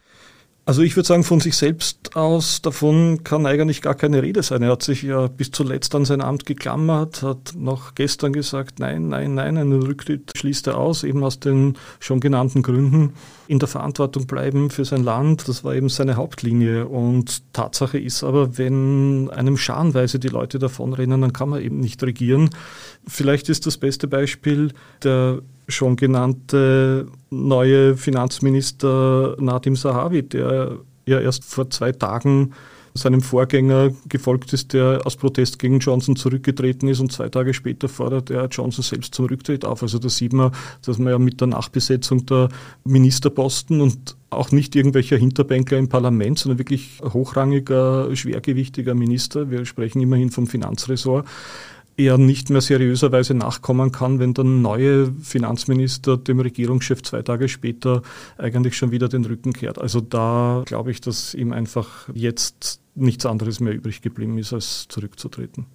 Also 0.66 0.82
ich 0.82 0.96
würde 0.96 1.08
sagen, 1.08 1.26
von 1.26 1.42
sich 1.42 1.58
selbst 1.58 2.16
aus, 2.16 2.62
davon 2.62 3.26
kann 3.26 3.46
eigentlich 3.46 3.82
gar 3.82 3.96
keine 3.96 4.24
Rede 4.24 4.44
sein. 4.44 4.62
Er 4.62 4.72
hat 4.72 4.82
sich 4.82 5.02
ja 5.02 5.28
bis 5.28 5.52
zuletzt 5.52 5.94
an 5.94 6.06
sein 6.06 6.22
Amt 6.22 6.46
geklammert, 6.46 7.22
hat 7.22 7.54
noch 7.58 7.96
gestern 7.96 8.32
gesagt, 8.32 8.80
nein, 8.80 9.10
nein, 9.10 9.34
nein, 9.34 9.58
einen 9.58 9.82
Rücktritt 9.82 10.32
schließt 10.38 10.68
er 10.68 10.78
aus, 10.78 11.04
eben 11.04 11.22
aus 11.22 11.42
den 11.42 11.78
schon 12.00 12.22
genannten 12.22 12.62
Gründen. 12.62 13.12
In 13.48 13.60
der 13.60 13.68
Verantwortung 13.68 14.26
bleiben 14.26 14.70
für 14.70 14.86
sein 14.86 15.04
Land, 15.04 15.50
das 15.50 15.66
war 15.66 15.76
eben 15.76 15.90
seine 15.90 16.16
Hauptlinie. 16.16 16.88
Und 16.88 17.44
Tatsache 17.52 18.00
ist 18.00 18.24
aber, 18.24 18.58
wenn 18.58 19.30
einem 19.32 19.58
scharenweise 19.58 20.18
die 20.18 20.30
Leute 20.30 20.60
davonrennen, 20.60 21.20
dann 21.20 21.34
kann 21.34 21.50
man 21.50 21.62
eben 21.62 21.82
nicht 21.82 22.02
regieren. 22.04 22.52
Vielleicht 23.06 23.50
ist 23.50 23.66
das 23.66 23.78
beste 23.78 24.08
Beispiel 24.08 24.72
der 25.04 25.42
schon 25.68 25.96
genannte 25.96 27.08
neue 27.30 27.98
Finanzminister 27.98 29.36
Nadim 29.40 29.76
Sahavi, 29.76 30.24
der 30.24 30.78
ja 31.06 31.20
erst 31.20 31.44
vor 31.46 31.70
zwei 31.70 31.92
Tagen 31.92 32.54
seinem 32.96 33.22
Vorgänger 33.22 33.92
gefolgt 34.08 34.54
ist, 34.54 34.74
der 34.74 35.02
aus 35.06 35.16
Protest 35.16 35.58
gegen 35.58 35.80
Johnson 35.80 36.16
zurückgetreten 36.16 36.88
ist 36.88 37.00
und 37.00 37.12
zwei 37.12 37.30
Tage 37.30 37.54
später 37.54 37.90
fordert 37.90 38.30
er 38.30 38.48
Johnson 38.48 38.84
selbst 38.84 39.16
zum 39.16 39.26
Rücktritt 39.26 39.66
auf. 39.66 39.82
Also 39.82 39.98
da 39.98 40.10
sieht 40.10 40.34
man, 40.34 40.52
dass 40.86 41.00
man 41.00 41.12
ja 41.12 41.18
mit 41.18 41.42
der 41.42 41.48
Nachbesetzung 41.48 42.26
der 42.26 42.50
Ministerposten 42.84 43.82
und 43.82 44.16
auch 44.30 44.52
nicht 44.52 44.76
irgendwelcher 44.76 45.18
Hinterbänkler 45.18 45.78
im 45.78 45.90
Parlament, 45.90 46.40
sondern 46.40 46.60
wirklich 46.60 47.02
hochrangiger, 47.02 48.16
schwergewichtiger 48.16 48.94
Minister, 48.94 49.50
wir 49.50 49.66
sprechen 49.66 50.02
immerhin 50.02 50.30
vom 50.30 50.48
Finanzressort, 50.48 51.28
er 51.98 52.18
nicht 52.18 52.50
mehr 52.50 52.62
seriöserweise 52.62 53.34
nachkommen 53.34 53.92
kann, 53.92 54.20
wenn 54.20 54.34
der 54.34 54.46
neue 54.46 55.12
Finanzminister 55.22 56.18
dem 56.18 56.40
Regierungschef 56.40 57.04
zwei 57.04 57.22
Tage 57.22 57.48
später 57.48 58.02
eigentlich 58.38 58.76
schon 58.76 58.92
wieder 58.92 59.10
den 59.10 59.26
Rücken 59.26 59.54
kehrt. 59.54 59.80
Also 59.80 60.02
da 60.02 60.64
glaube 60.66 60.92
ich, 60.92 61.02
dass 61.02 61.34
ihm 61.34 61.54
einfach 61.54 62.10
jetzt 62.14 62.82
nichts 62.96 63.26
anderes 63.26 63.60
mehr 63.60 63.74
übrig 63.74 64.02
geblieben 64.02 64.38
ist, 64.38 64.54
als 64.54 64.88
zurückzutreten. 64.88 65.66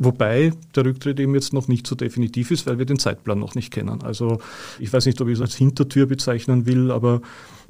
Wobei 0.00 0.52
der 0.76 0.84
Rücktritt 0.84 1.18
eben 1.18 1.34
jetzt 1.34 1.52
noch 1.52 1.66
nicht 1.66 1.86
so 1.86 1.96
definitiv 1.96 2.52
ist, 2.52 2.66
weil 2.66 2.78
wir 2.78 2.86
den 2.86 3.00
Zeitplan 3.00 3.40
noch 3.40 3.56
nicht 3.56 3.72
kennen. 3.72 4.02
Also 4.02 4.38
ich 4.78 4.92
weiß 4.92 5.06
nicht, 5.06 5.20
ob 5.20 5.26
ich 5.26 5.34
es 5.34 5.40
als 5.40 5.56
Hintertür 5.56 6.06
bezeichnen 6.06 6.66
will, 6.66 6.92
aber 6.92 7.20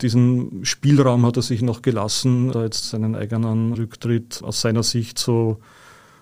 diesen 0.02 0.62
Spielraum 0.64 1.24
hat 1.24 1.36
er 1.36 1.42
sich 1.42 1.62
noch 1.62 1.80
gelassen, 1.80 2.52
da 2.52 2.64
jetzt 2.64 2.90
seinen 2.90 3.14
eigenen 3.14 3.72
Rücktritt 3.72 4.42
aus 4.42 4.60
seiner 4.60 4.82
Sicht 4.82 5.18
so 5.18 5.58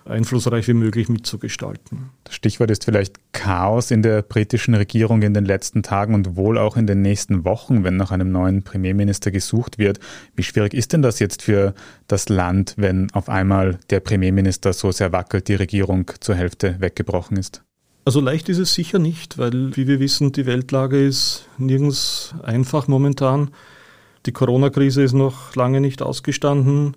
einflussreich 0.07 0.67
wie 0.67 0.73
möglich 0.73 1.09
mitzugestalten. 1.09 2.09
Das 2.23 2.35
Stichwort 2.35 2.71
ist 2.71 2.85
vielleicht 2.85 3.17
Chaos 3.33 3.91
in 3.91 4.01
der 4.01 4.21
britischen 4.21 4.73
Regierung 4.73 5.21
in 5.21 5.33
den 5.33 5.45
letzten 5.45 5.83
Tagen 5.83 6.13
und 6.13 6.35
wohl 6.35 6.57
auch 6.57 6.77
in 6.77 6.87
den 6.87 7.01
nächsten 7.01 7.45
Wochen, 7.45 7.83
wenn 7.83 7.97
nach 7.97 8.11
einem 8.11 8.31
neuen 8.31 8.63
Premierminister 8.63 9.31
gesucht 9.31 9.77
wird. 9.77 9.99
Wie 10.35 10.43
schwierig 10.43 10.73
ist 10.73 10.93
denn 10.93 11.01
das 11.01 11.19
jetzt 11.19 11.41
für 11.41 11.73
das 12.07 12.29
Land, 12.29 12.73
wenn 12.77 13.11
auf 13.11 13.29
einmal 13.29 13.79
der 13.89 13.99
Premierminister 13.99 14.73
so 14.73 14.91
sehr 14.91 15.11
wackelt, 15.11 15.47
die 15.47 15.55
Regierung 15.55 16.11
zur 16.19 16.35
Hälfte 16.35 16.75
weggebrochen 16.79 17.37
ist? 17.37 17.63
Also 18.05 18.21
leicht 18.21 18.47
ist 18.47 18.59
es 18.59 18.73
sicher 18.73 18.99
nicht, 18.99 19.37
weil, 19.37 19.75
wie 19.75 19.85
wir 19.85 19.99
wissen, 19.99 20.31
die 20.31 20.45
Weltlage 20.45 21.05
ist 21.05 21.49
nirgends 21.57 22.33
einfach 22.41 22.87
momentan. 22.87 23.51
Die 24.25 24.31
Corona-Krise 24.31 25.03
ist 25.03 25.13
noch 25.13 25.55
lange 25.55 25.81
nicht 25.81 26.01
ausgestanden. 26.01 26.95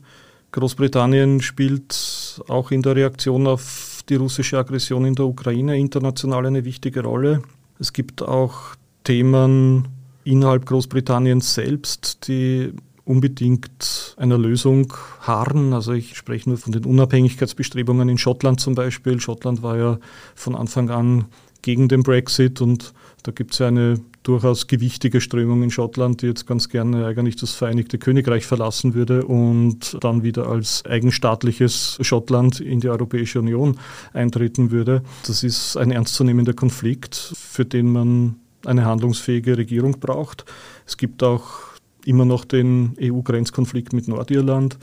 Großbritannien 0.53 1.41
spielt 1.43 2.43
auch 2.49 2.71
in 2.71 2.83
der 2.83 2.97
Reaktion 2.97 3.47
auf 3.47 4.03
die 4.09 4.17
russische 4.17 4.59
Aggression 4.59 5.05
in 5.05 5.15
der 5.15 5.27
Ukraine 5.27 5.79
international 5.79 6.47
eine 6.47 6.65
wichtige 6.65 7.03
Rolle. 7.03 7.43
Es 7.79 7.93
gibt 7.93 8.23
auch 8.23 8.75
Themen 9.05 9.89
innerhalb 10.25 10.67
Großbritanniens 10.67 11.55
selbst, 11.55 12.27
die 12.29 12.73
unbedingt 13.05 14.15
einer 14.19 14.39
Lösung 14.39 14.93
harren. 15.21 15.73
Also 15.73 15.93
ich 15.93 16.17
spreche 16.17 16.49
nur 16.49 16.59
von 16.59 16.73
den 16.73 16.85
Unabhängigkeitsbestrebungen 16.85 18.09
in 18.09 18.19
Schottland 18.19 18.61
zum 18.61 18.75
Beispiel. 18.75 19.21
Schottland 19.21 19.63
war 19.63 19.77
ja 19.77 19.99
von 20.35 20.55
Anfang 20.55 20.91
an 20.91 21.25
gegen 21.63 21.89
den 21.89 22.03
Brexit 22.03 22.61
und 22.61 22.93
da 23.23 23.33
gibt 23.33 23.53
es 23.53 23.59
ja 23.59 23.69
eine 23.69 24.01
durchaus 24.23 24.67
gewichtige 24.67 25.21
Strömung 25.21 25.63
in 25.63 25.71
Schottland, 25.71 26.23
die 26.23 26.27
jetzt 26.27 26.47
ganz 26.47 26.69
gerne 26.69 27.07
eigentlich 27.07 27.37
das 27.37 27.53
Vereinigte 27.53 27.99
Königreich 27.99 28.47
verlassen 28.47 28.95
würde 28.95 29.25
und 29.25 29.97
dann 30.01 30.23
wieder 30.23 30.49
als 30.49 30.85
eigenstaatliches 30.85 31.99
Schottland 32.01 32.61
in 32.61 32.81
die 32.81 32.89
Europäische 32.89 33.39
Union 33.39 33.79
eintreten 34.13 34.71
würde. 34.71 35.03
Das 35.27 35.43
ist 35.43 35.77
ein 35.77 35.91
ernstzunehmender 35.91 36.53
Konflikt, 36.53 37.33
für 37.37 37.65
den 37.65 37.93
man 37.93 38.37
eine 38.65 38.85
handlungsfähige 38.85 39.57
Regierung 39.57 40.01
braucht. 40.01 40.45
Es 40.87 40.97
gibt 40.97 41.23
auch 41.23 41.71
immer 42.05 42.25
noch 42.25 42.45
den 42.45 42.97
EU-Grenzkonflikt 43.01 43.93
mit 43.93 44.09
Nordirland 44.09 44.79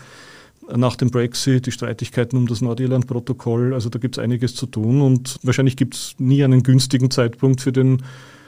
nach 0.75 0.95
dem 0.95 1.10
Brexit, 1.10 1.65
die 1.65 1.71
Streitigkeiten 1.71 2.38
um 2.38 2.47
das 2.47 2.62
Nordirland-Protokoll. 2.62 3.73
Also 3.73 3.89
da 3.89 3.99
gibt 3.99 4.17
es 4.17 4.23
einiges 4.23 4.56
zu 4.56 4.65
tun 4.65 5.01
und 5.01 5.38
wahrscheinlich 5.43 5.77
gibt 5.77 5.95
es 5.95 6.15
nie 6.17 6.43
einen 6.43 6.63
günstigen 6.63 7.12
Zeitpunkt 7.12 7.62
für 7.62 7.71
den 7.71 8.03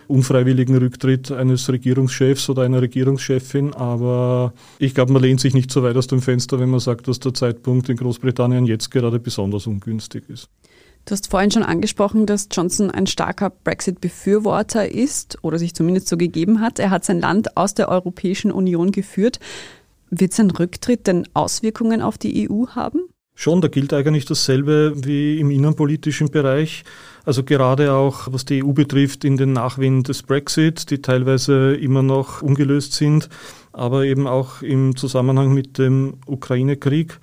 unfreiwilligen 0.08 0.76
Rücktritt 0.76 1.32
eines 1.32 1.70
Regierungschefs 1.70 2.50
oder 2.50 2.64
einer 2.64 2.82
Regierungschefin. 2.82 3.74
Aber 3.74 4.54
ich 4.80 4.96
glaube, 4.96 5.14
man 5.14 5.22
lehnt 5.22 5.40
sich 5.40 5.54
nicht 5.54 5.72
so 5.72 5.84
weit 5.84 5.96
aus 5.96 6.08
dem 6.08 6.22
Fenster, 6.22 6.60
wenn 6.60 6.70
man 6.70 6.80
sagt, 6.80 7.08
dass 7.08 7.20
der 7.20 7.34
Zeitpunkt 7.34 7.90
in 7.90 7.98
Großbritannien 7.98 8.66
jetzt 8.66 8.90
gerade 8.90 9.20
besonders 9.20 9.68
ungünstig 9.68 10.24
ist. 10.28 10.50
Du 11.06 11.14
hast 11.14 11.30
vorhin 11.30 11.50
schon 11.50 11.64
angesprochen, 11.64 12.26
dass 12.26 12.50
Johnson 12.52 12.92
ein 12.92 13.08
starker 13.08 13.50
Brexit-Befürworter 13.50 14.92
ist 14.92 15.38
oder 15.44 15.58
sich 15.58 15.74
zumindest 15.74 16.08
so 16.08 16.18
gegeben 16.18 16.60
hat. 16.60 16.78
Er 16.78 16.90
hat 16.90 17.06
sein 17.06 17.20
Land 17.20 17.56
aus 17.58 17.74
der 17.74 17.90
Europäischen 17.90 18.52
Union 18.52 18.92
geführt. 18.92 19.40
Wird 20.10 20.34
sein 20.34 20.52
Rücktritt 20.52 21.08
denn 21.08 21.28
Auswirkungen 21.34 22.02
auf 22.02 22.18
die 22.18 22.50
EU 22.50 22.68
haben? 22.68 23.02
Schon, 23.36 23.62
da 23.62 23.70
gilt 23.70 23.94
eigentlich 23.94 24.26
dasselbe 24.26 24.94
wie 24.98 25.40
im 25.40 25.50
innenpolitischen 25.50 26.30
Bereich. 26.30 26.84
Also 27.24 27.44
gerade 27.44 27.94
auch, 27.94 28.28
was 28.32 28.44
die 28.44 28.62
EU 28.62 28.74
betrifft, 28.74 29.24
in 29.24 29.38
den 29.38 29.54
Nachwehen 29.54 30.04
des 30.04 30.24
Brexit, 30.24 30.90
die 30.90 31.02
teilweise 31.02 31.74
immer 31.76 32.04
noch 32.04 32.42
ungelöst 32.42 32.94
sind, 32.94 33.30
aber 33.72 34.04
eben 34.04 34.28
auch 34.28 34.62
im 34.62 34.98
Zusammenhang 34.98 35.54
mit 35.54 35.78
dem 35.78 36.16
Ukraine-Krieg. 36.26 37.18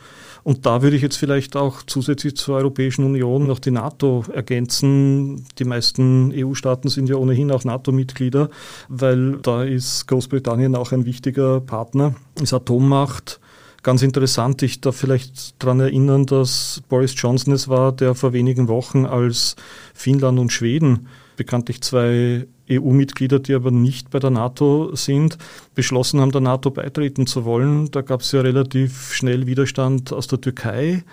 Und 0.46 0.64
da 0.64 0.80
würde 0.80 0.94
ich 0.94 1.02
jetzt 1.02 1.16
vielleicht 1.16 1.56
auch 1.56 1.82
zusätzlich 1.82 2.36
zur 2.36 2.58
Europäischen 2.58 3.04
Union 3.04 3.48
noch 3.48 3.58
die 3.58 3.72
NATO 3.72 4.22
ergänzen. 4.32 5.44
Die 5.58 5.64
meisten 5.64 6.32
EU-Staaten 6.32 6.88
sind 6.88 7.08
ja 7.08 7.16
ohnehin 7.16 7.50
auch 7.50 7.64
NATO-Mitglieder, 7.64 8.50
weil 8.88 9.38
da 9.42 9.64
ist 9.64 10.06
Großbritannien 10.06 10.76
auch 10.76 10.92
ein 10.92 11.04
wichtiger 11.04 11.60
Partner, 11.60 12.14
ist 12.40 12.52
Atommacht 12.52 13.40
Ganz 13.82 14.02
interessant, 14.02 14.62
ich 14.62 14.80
darf 14.80 14.96
vielleicht 14.96 15.62
daran 15.62 15.78
erinnern, 15.78 16.26
dass 16.26 16.82
Boris 16.88 17.14
Johnson 17.16 17.52
es 17.52 17.68
war, 17.68 17.92
der 17.92 18.16
vor 18.16 18.32
wenigen 18.32 18.66
Wochen 18.66 19.06
als 19.06 19.54
Finnland 19.94 20.40
und 20.40 20.52
Schweden, 20.52 21.06
bekanntlich 21.36 21.82
zwei 21.82 22.48
EU-Mitglieder, 22.70 23.38
die 23.38 23.54
aber 23.54 23.70
nicht 23.70 24.10
bei 24.10 24.18
der 24.18 24.30
NATO 24.30 24.94
sind, 24.94 25.38
beschlossen 25.74 26.20
haben, 26.20 26.32
der 26.32 26.40
NATO 26.40 26.70
beitreten 26.70 27.26
zu 27.26 27.44
wollen. 27.44 27.90
Da 27.90 28.02
gab 28.02 28.20
es 28.20 28.32
ja 28.32 28.40
relativ 28.40 29.12
schnell 29.12 29.46
Widerstand 29.46 30.12
aus 30.12 30.26
der 30.26 30.40
Türkei. 30.40 31.04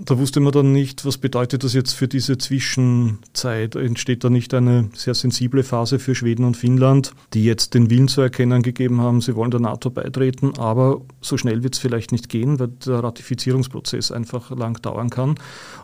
Da 0.00 0.18
wusste 0.18 0.40
man 0.40 0.52
dann 0.52 0.72
nicht, 0.72 1.04
was 1.04 1.18
bedeutet 1.18 1.64
das 1.64 1.74
jetzt 1.74 1.92
für 1.92 2.08
diese 2.08 2.38
Zwischenzeit? 2.38 3.76
Entsteht 3.76 4.24
da 4.24 4.30
nicht 4.30 4.54
eine 4.54 4.88
sehr 4.94 5.14
sensible 5.14 5.62
Phase 5.62 5.98
für 5.98 6.14
Schweden 6.14 6.44
und 6.44 6.56
Finnland, 6.56 7.12
die 7.34 7.44
jetzt 7.44 7.74
den 7.74 7.90
Willen 7.90 8.08
zu 8.08 8.22
erkennen 8.22 8.62
gegeben 8.62 9.02
haben, 9.02 9.20
sie 9.20 9.36
wollen 9.36 9.50
der 9.50 9.60
NATO 9.60 9.90
beitreten, 9.90 10.58
aber 10.58 11.02
so 11.20 11.36
schnell 11.36 11.62
wird 11.62 11.74
es 11.74 11.80
vielleicht 11.80 12.10
nicht 12.10 12.30
gehen, 12.30 12.58
weil 12.58 12.68
der 12.68 13.04
Ratifizierungsprozess 13.04 14.12
einfach 14.12 14.50
lang 14.50 14.80
dauern 14.80 15.10
kann. 15.10 15.34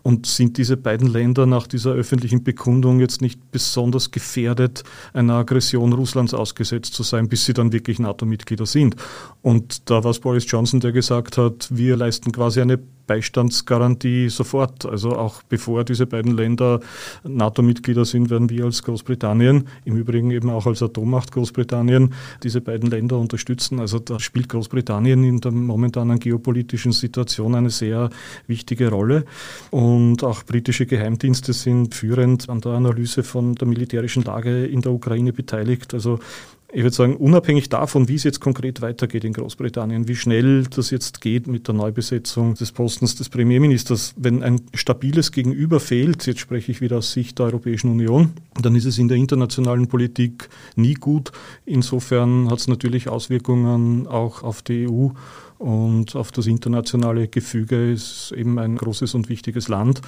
Und 0.03 0.27
sind 0.27 0.57
diese 0.57 0.79
beiden 0.79 1.09
Länder 1.09 1.45
nach 1.45 1.67
dieser 1.67 1.93
öffentlichen 1.93 2.45
Bekundung 2.45 3.01
jetzt 3.01 3.21
nicht 3.21 3.51
besonders 3.51 4.11
gefährdet, 4.11 4.85
einer 5.13 5.35
Aggression 5.35 5.93
Russlands 5.93 6.33
ausgesetzt 6.33 6.95
zu 6.95 7.03
sein, 7.03 7.29
bis 7.29 7.45
sie 7.45 7.53
dann 7.53 7.73
wirklich 7.73 7.99
NATO-Mitglieder 7.99 8.65
sind? 8.65 8.97
Und 9.43 9.91
da 9.91 10.03
war 10.03 10.13
es 10.13 10.21
Boris 10.21 10.51
Johnson, 10.51 10.81
der 10.81 10.93
gesagt 10.93 11.37
hat, 11.37 11.69
wir 11.71 11.97
leisten 11.97 12.33
quasi 12.33 12.63
eine 12.63 12.79
Beistandsgarantie 13.09 14.29
sofort. 14.29 14.87
Also 14.87 15.17
auch 15.17 15.43
bevor 15.43 15.83
diese 15.83 16.07
beiden 16.07 16.37
Länder 16.37 16.79
NATO-Mitglieder 17.25 18.05
sind, 18.05 18.31
werden 18.31 18.49
wir 18.51 18.67
als 18.67 18.85
Großbritannien, 18.85 19.67
im 19.85 19.97
Übrigen 19.97 20.31
eben 20.31 20.51
auch 20.51 20.67
als 20.67 20.81
Atommacht 20.81 21.33
Großbritannien, 21.33 22.15
diese 22.45 22.61
beiden 22.61 22.89
Länder 22.89 23.19
unterstützen. 23.19 23.81
Also 23.81 23.99
da 23.99 24.21
spielt 24.21 24.49
Großbritannien 24.49 25.25
in 25.25 25.41
der 25.41 25.51
momentanen 25.51 26.21
geopolitischen 26.21 26.93
Situation 26.93 27.57
eine 27.57 27.71
sehr 27.71 28.11
wichtige 28.47 28.91
Rolle. 28.91 29.25
Und 29.73 30.23
auch 30.23 30.45
britische 30.45 30.87
Geheimdienste 30.87 31.53
sind 31.53 31.97
führend 31.97 32.49
an 32.49 32.61
der 32.61 32.73
Analyse 32.73 33.25
von 33.25 33.55
der 33.55 33.67
militärischen 33.67 34.23
Lage 34.23 34.67
in 34.67 34.83
der 34.83 34.93
Ukraine 34.93 35.33
beteiligt. 35.33 35.95
Also 35.95 36.21
ich 36.71 36.83
würde 36.83 36.95
sagen, 36.95 37.17
unabhängig 37.17 37.71
davon, 37.71 38.09
wie 38.09 38.17
es 38.17 38.25
jetzt 38.25 38.41
konkret 38.41 38.83
weitergeht 38.83 39.25
in 39.25 39.33
Großbritannien, 39.33 40.07
wie 40.07 40.17
schnell 40.17 40.65
das 40.65 40.91
jetzt 40.91 41.23
geht 41.23 41.47
mit 41.47 41.67
der 41.67 41.75
Neubesetzung 41.75 42.55
des 42.55 42.73
Postens 42.73 43.15
des 43.17 43.31
Premierministers, 43.31 44.13
wenn 44.19 44.43
ein 44.43 44.61
stabiles 44.75 45.33
Gegenüber 45.33 45.81
fehlt, 45.81 46.27
jetzt 46.27 46.41
spreche 46.41 46.71
ich 46.71 46.83
wieder 46.83 46.99
aus 46.99 47.13
Sicht 47.13 47.39
der 47.39 47.47
Europäischen 47.47 47.91
Union, 47.91 48.33
dann 48.61 48.77
ist 48.77 48.85
es 48.85 48.99
in 48.99 49.09
der 49.09 49.17
internationalen 49.17 49.89
Politik 49.89 50.51
nie 50.77 50.95
gut. 50.95 51.33
Insofern 51.65 52.51
hat 52.51 52.59
es 52.59 52.69
natürlich 52.69 53.09
Auswirkungen 53.09 54.07
auch 54.07 54.43
auf 54.43 54.61
die 54.61 54.87
EU 54.87 55.09
und 55.57 56.15
auf 56.17 56.33
das 56.33 56.47
internationale 56.47 57.29
Gefüge, 57.29 57.93
ist 57.93 58.33
eben 58.37 58.59
ein 58.59 58.77
großes 58.77 59.15
und 59.15 59.31
wichtiges 59.31 59.69
Land. 59.69 60.03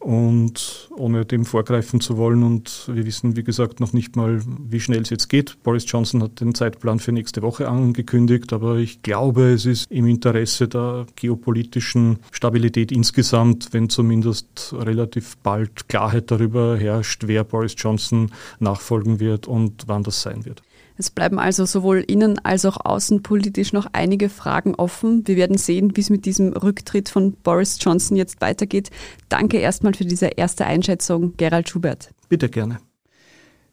Und 0.00 0.88
ohne 0.96 1.24
dem 1.24 1.44
vorgreifen 1.44 2.00
zu 2.00 2.16
wollen, 2.16 2.42
und 2.42 2.88
wir 2.92 3.04
wissen, 3.04 3.36
wie 3.36 3.42
gesagt, 3.42 3.80
noch 3.80 3.92
nicht 3.92 4.16
mal, 4.16 4.40
wie 4.58 4.80
schnell 4.80 5.02
es 5.02 5.10
jetzt 5.10 5.28
geht. 5.28 5.62
Boris 5.62 5.84
Johnson 5.86 6.22
hat 6.22 6.40
den 6.40 6.54
Zeitplan 6.54 7.00
für 7.00 7.12
nächste 7.12 7.42
Woche 7.42 7.68
angekündigt, 7.68 8.52
aber 8.52 8.76
ich 8.76 9.02
glaube, 9.02 9.52
es 9.52 9.66
ist 9.66 9.90
im 9.90 10.06
Interesse 10.06 10.68
der 10.68 11.06
geopolitischen 11.16 12.20
Stabilität 12.30 12.92
insgesamt, 12.92 13.72
wenn 13.72 13.88
zumindest 13.88 14.72
relativ 14.72 15.36
bald 15.38 15.88
Klarheit 15.88 16.30
darüber 16.30 16.76
herrscht, 16.76 17.24
wer 17.26 17.44
Boris 17.44 17.74
Johnson 17.76 18.30
nachfolgen 18.60 19.20
wird 19.20 19.48
und 19.48 19.84
wann 19.88 20.04
das 20.04 20.22
sein 20.22 20.44
wird. 20.44 20.62
Es 20.98 21.10
bleiben 21.10 21.38
also 21.38 21.64
sowohl 21.64 22.04
innen- 22.06 22.44
als 22.44 22.64
auch 22.64 22.76
außenpolitisch 22.84 23.72
noch 23.72 23.86
einige 23.92 24.28
Fragen 24.28 24.74
offen. 24.74 25.26
Wir 25.26 25.36
werden 25.36 25.56
sehen, 25.56 25.96
wie 25.96 26.00
es 26.00 26.10
mit 26.10 26.26
diesem 26.26 26.52
Rücktritt 26.52 27.08
von 27.08 27.32
Boris 27.34 27.78
Johnson 27.80 28.16
jetzt 28.16 28.40
weitergeht. 28.40 28.90
Danke 29.28 29.58
erstmal 29.58 29.94
für 29.94 30.04
diese 30.04 30.26
erste 30.26 30.66
Einschätzung, 30.66 31.34
Gerald 31.36 31.68
Schubert. 31.68 32.10
Bitte 32.28 32.48
gerne. 32.48 32.78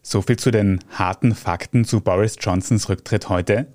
So 0.02 0.22
viel 0.22 0.36
zu 0.36 0.52
den 0.52 0.78
harten 0.90 1.34
Fakten 1.34 1.84
zu 1.84 2.00
Boris 2.00 2.36
Johnsons 2.40 2.88
Rücktritt 2.88 3.28
heute. 3.28 3.66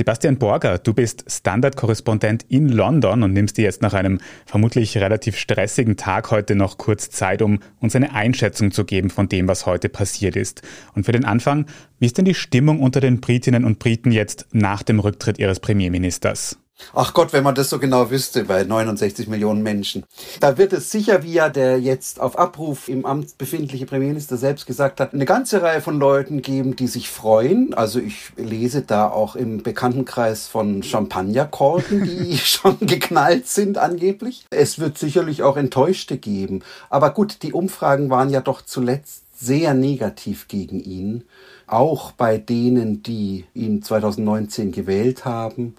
Sebastian 0.00 0.38
Borger, 0.38 0.78
du 0.78 0.94
bist 0.94 1.26
Standardkorrespondent 1.30 2.46
in 2.48 2.70
London 2.70 3.22
und 3.22 3.34
nimmst 3.34 3.58
dir 3.58 3.64
jetzt 3.64 3.82
nach 3.82 3.92
einem 3.92 4.18
vermutlich 4.46 4.96
relativ 4.96 5.36
stressigen 5.36 5.98
Tag 5.98 6.30
heute 6.30 6.54
noch 6.54 6.78
kurz 6.78 7.10
Zeit, 7.10 7.42
um 7.42 7.58
uns 7.80 7.94
eine 7.94 8.14
Einschätzung 8.14 8.70
zu 8.70 8.86
geben 8.86 9.10
von 9.10 9.28
dem, 9.28 9.46
was 9.46 9.66
heute 9.66 9.90
passiert 9.90 10.36
ist. 10.36 10.62
Und 10.94 11.04
für 11.04 11.12
den 11.12 11.26
Anfang, 11.26 11.66
wie 11.98 12.06
ist 12.06 12.16
denn 12.16 12.24
die 12.24 12.32
Stimmung 12.32 12.80
unter 12.80 13.02
den 13.02 13.20
Britinnen 13.20 13.62
und 13.62 13.78
Briten 13.78 14.10
jetzt 14.10 14.46
nach 14.52 14.82
dem 14.82 15.00
Rücktritt 15.00 15.38
ihres 15.38 15.60
Premierministers? 15.60 16.58
Ach 16.94 17.14
Gott, 17.14 17.32
wenn 17.32 17.44
man 17.44 17.54
das 17.54 17.70
so 17.70 17.78
genau 17.78 18.10
wüsste 18.10 18.44
bei 18.44 18.64
69 18.64 19.28
Millionen 19.28 19.62
Menschen. 19.62 20.04
Da 20.40 20.58
wird 20.58 20.72
es 20.72 20.90
sicher, 20.90 21.22
wie 21.22 21.32
ja 21.32 21.48
der 21.48 21.80
jetzt 21.80 22.20
auf 22.20 22.38
Abruf 22.38 22.88
im 22.88 23.06
Amt 23.06 23.38
befindliche 23.38 23.86
Premierminister 23.86 24.36
selbst 24.36 24.66
gesagt 24.66 25.00
hat, 25.00 25.14
eine 25.14 25.24
ganze 25.24 25.62
Reihe 25.62 25.80
von 25.80 25.98
Leuten 25.98 26.42
geben, 26.42 26.76
die 26.76 26.86
sich 26.86 27.10
freuen. 27.10 27.74
Also 27.74 28.00
ich 28.00 28.32
lese 28.36 28.82
da 28.82 29.08
auch 29.08 29.36
im 29.36 29.62
Bekanntenkreis 29.62 30.46
von 30.46 30.82
Champagnerkorken, 30.82 32.04
die 32.04 32.38
schon 32.44 32.78
geknallt 32.80 33.46
sind 33.46 33.78
angeblich. 33.78 34.46
Es 34.50 34.78
wird 34.78 34.98
sicherlich 34.98 35.42
auch 35.42 35.56
Enttäuschte 35.56 36.16
geben. 36.16 36.62
Aber 36.88 37.10
gut, 37.10 37.42
die 37.42 37.52
Umfragen 37.52 38.10
waren 38.10 38.30
ja 38.30 38.40
doch 38.40 38.62
zuletzt 38.62 39.24
sehr 39.38 39.74
negativ 39.74 40.48
gegen 40.48 40.80
ihn. 40.80 41.24
Auch 41.66 42.12
bei 42.12 42.36
denen, 42.36 43.02
die 43.02 43.44
ihn 43.54 43.82
2019 43.82 44.72
gewählt 44.72 45.24
haben 45.24 45.76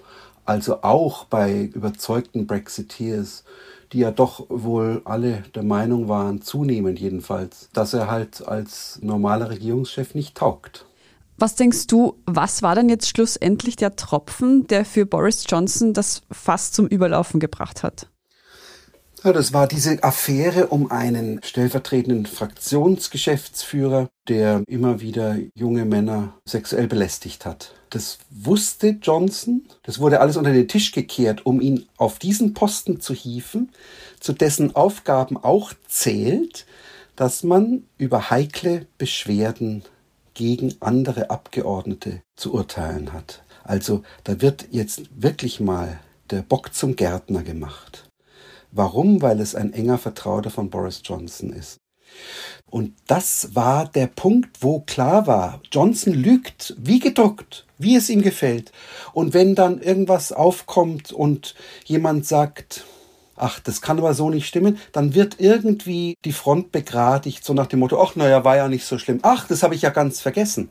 also 0.52 0.84
auch 0.84 1.24
bei 1.26 1.70
überzeugten 1.74 2.46
Brexiteers, 2.46 3.46
die 3.94 4.00
ja 4.00 4.12
doch 4.12 4.46
wohl 4.50 5.02
alle 5.06 5.44
der 5.56 5.64
Meinung 5.64 6.10
waren, 6.10 6.42
zunehmend 6.42 7.00
jedenfalls, 7.00 7.70
dass 7.72 7.94
er 7.94 8.12
halt 8.12 8.46
als 8.46 9.00
normaler 9.02 9.50
Regierungschef 9.50 10.14
nicht 10.14 10.36
taugt. 10.36 10.86
Was 11.38 11.56
denkst 11.56 11.88
du, 11.88 12.16
was 12.26 12.62
war 12.62 12.76
denn 12.76 12.90
jetzt 12.90 13.08
schlussendlich 13.08 13.78
der 13.78 13.96
Tropfen, 13.96 14.68
der 14.68 14.84
für 14.84 15.06
Boris 15.06 15.46
Johnson 15.48 15.94
das 15.94 16.22
fast 16.30 16.76
zum 16.76 16.86
Überlaufen 16.86 17.40
gebracht 17.40 17.82
hat? 17.82 18.08
Ja, 19.24 19.34
das 19.34 19.54
war 19.54 19.68
diese 19.68 20.04
Affäre 20.04 20.68
um 20.68 20.90
einen 20.90 21.44
stellvertretenden 21.44 22.26
Fraktionsgeschäftsführer, 22.26 24.10
der 24.28 24.64
immer 24.66 25.00
wieder 25.00 25.38
junge 25.54 25.86
Männer 25.86 26.34
sexuell 26.44 26.88
belästigt 26.88 27.46
hat. 27.46 27.76
Das 27.92 28.18
wusste 28.32 28.98
Johnson. 29.00 29.68
Das 29.84 30.00
wurde 30.00 30.22
alles 30.22 30.38
unter 30.38 30.52
den 30.52 30.68
Tisch 30.68 30.92
gekehrt, 30.92 31.46
um 31.46 31.62
ihn 31.62 31.86
auf 31.98 32.18
diesen 32.18 32.56
Posten 32.56 33.00
zu 33.00 33.14
hieven, 33.14 33.70
zu 34.20 34.34
dessen 34.34 34.76
Aufgaben 34.76 35.38
auch 35.38 35.74
zählt, 35.88 36.66
dass 37.16 37.44
man 37.44 37.84
über 38.00 38.32
heikle 38.32 38.88
Beschwerden 38.98 39.84
gegen 40.34 40.74
andere 40.80 41.30
Abgeordnete 41.30 42.24
zu 42.36 42.56
urteilen 42.56 43.14
hat. 43.14 43.44
Also 43.64 44.02
da 44.24 44.42
wird 44.42 44.70
jetzt 44.72 45.04
wirklich 45.16 45.60
mal 45.60 46.00
der 46.32 46.42
Bock 46.42 46.74
zum 46.74 46.96
Gärtner 46.96 47.44
gemacht. 47.44 48.08
Warum? 48.72 49.22
Weil 49.22 49.40
es 49.40 49.56
ein 49.56 49.74
enger 49.74 49.98
Vertrauter 49.98 50.50
von 50.50 50.70
Boris 50.70 51.02
Johnson 51.04 51.52
ist. 51.52 51.78
Und 52.70 52.94
das 53.08 53.56
war 53.56 53.88
der 53.88 54.08
Punkt, 54.08 54.62
wo 54.62 54.82
klar 54.82 55.28
war, 55.28 55.62
Johnson 55.72 56.14
lügt, 56.14 56.76
wie 56.78 57.00
gedruckt, 57.00 57.66
wie 57.78 57.96
es 57.96 58.10
ihm 58.10 58.22
gefällt. 58.22 58.72
Und 59.14 59.34
wenn 59.34 59.56
dann 59.56 59.82
irgendwas 59.82 60.32
aufkommt 60.32 61.12
und 61.12 61.56
jemand 61.86 62.26
sagt, 62.26 62.86
ach, 63.42 63.60
das 63.60 63.82
kann 63.82 63.98
aber 63.98 64.14
so 64.14 64.30
nicht 64.30 64.48
stimmen, 64.48 64.78
dann 64.92 65.16
wird 65.16 65.36
irgendwie 65.40 66.16
die 66.24 66.32
Front 66.32 66.72
begradigt, 66.72 67.44
so 67.44 67.54
nach 67.54 67.68
dem 67.68 67.80
Motto, 67.80 68.02
ach, 68.02 68.16
naja, 68.16 68.44
war 68.44 68.56
ja 68.56 68.68
nicht 68.68 68.86
so 68.86 68.98
schlimm. 68.98 69.20
Ach, 69.24 69.48
das 69.48 69.64
habe 69.64 69.76
ich 69.76 69.82
ja 69.82 69.90
ganz 69.90 70.22
vergessen. 70.22 70.70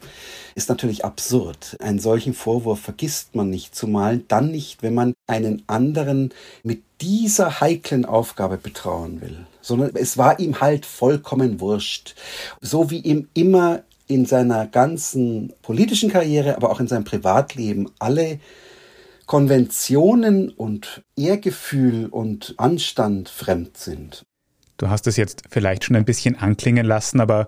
Ist 0.55 0.69
natürlich 0.69 1.05
absurd. 1.05 1.77
Einen 1.81 1.99
solchen 1.99 2.33
Vorwurf 2.33 2.81
vergisst 2.81 3.35
man 3.35 3.51
nicht, 3.51 3.75
zumal 3.75 4.19
dann 4.29 4.51
nicht, 4.51 4.83
wenn 4.83 4.95
man 4.95 5.15
einen 5.27 5.63
anderen 5.67 6.31
mit 6.63 6.83
dieser 7.01 7.61
heiklen 7.61 8.05
Aufgabe 8.05 8.57
betrauen 8.57 9.21
will, 9.21 9.47
sondern 9.61 9.93
es 9.95 10.19
war 10.19 10.39
ihm 10.39 10.61
halt 10.61 10.87
vollkommen 10.87 11.61
wurscht. 11.61 12.15
So 12.61 12.91
wie 12.91 12.99
ihm 12.99 13.29
immer 13.35 13.83
in 14.07 14.27
seiner 14.27 14.67
ganzen 14.67 15.53
politischen 15.63 16.11
Karriere, 16.11 16.57
aber 16.57 16.71
auch 16.71 16.81
in 16.81 16.89
seinem 16.89 17.05
Privatleben 17.05 17.91
alle 17.99 18.41
Konventionen 19.31 20.49
und 20.49 21.05
Ehrgefühl 21.15 22.07
und 22.07 22.55
Anstand 22.57 23.29
fremd 23.29 23.77
sind. 23.77 24.27
Du 24.77 24.89
hast 24.89 25.07
es 25.07 25.17
jetzt 25.17 25.45
vielleicht 25.49 25.85
schon 25.85 25.95
ein 25.95 26.05
bisschen 26.05 26.35
anklingen 26.35 26.85
lassen, 26.85 27.21
aber 27.21 27.47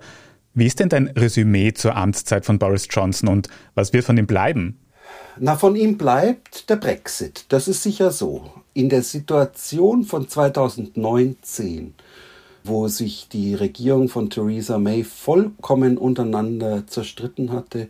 wie 0.55 0.67
ist 0.67 0.79
denn 0.79 0.91
dein 0.91 1.09
Resümee 1.09 1.73
zur 1.73 1.97
Amtszeit 1.97 2.47
von 2.47 2.61
Boris 2.61 2.87
Johnson 2.89 3.29
und 3.29 3.49
was 3.75 3.93
wird 3.93 4.05
von 4.05 4.17
ihm 4.17 4.29
bleiben? 4.29 4.79
Na, 5.41 5.57
von 5.57 5.75
ihm 5.75 5.99
bleibt 5.99 6.71
der 6.71 6.77
Brexit. 6.77 7.47
Das 7.49 7.67
ist 7.67 7.83
sicher 7.83 8.13
so. 8.13 8.49
In 8.75 8.89
der 8.89 9.03
Situation 9.03 10.05
von 10.05 10.29
2019 10.29 11.95
wo 12.65 12.89
sich 12.89 13.29
die 13.29 13.55
Regierung 13.55 14.09
von 14.09 14.31
Theresa 14.31 14.79
May 14.79 15.05
vollkommen 15.05 15.99
untereinander 15.99 16.87
zerstritten 16.87 17.53
hatte, 17.53 17.89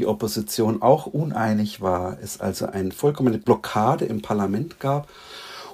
die 0.00 0.06
Opposition 0.06 0.80
auch 0.80 1.04
uneinig 1.04 1.82
war, 1.82 2.16
es 2.22 2.40
also 2.40 2.64
eine 2.64 2.90
vollkommene 2.90 3.36
Blockade 3.36 4.06
im 4.06 4.22
Parlament 4.22 4.80
gab 4.80 5.08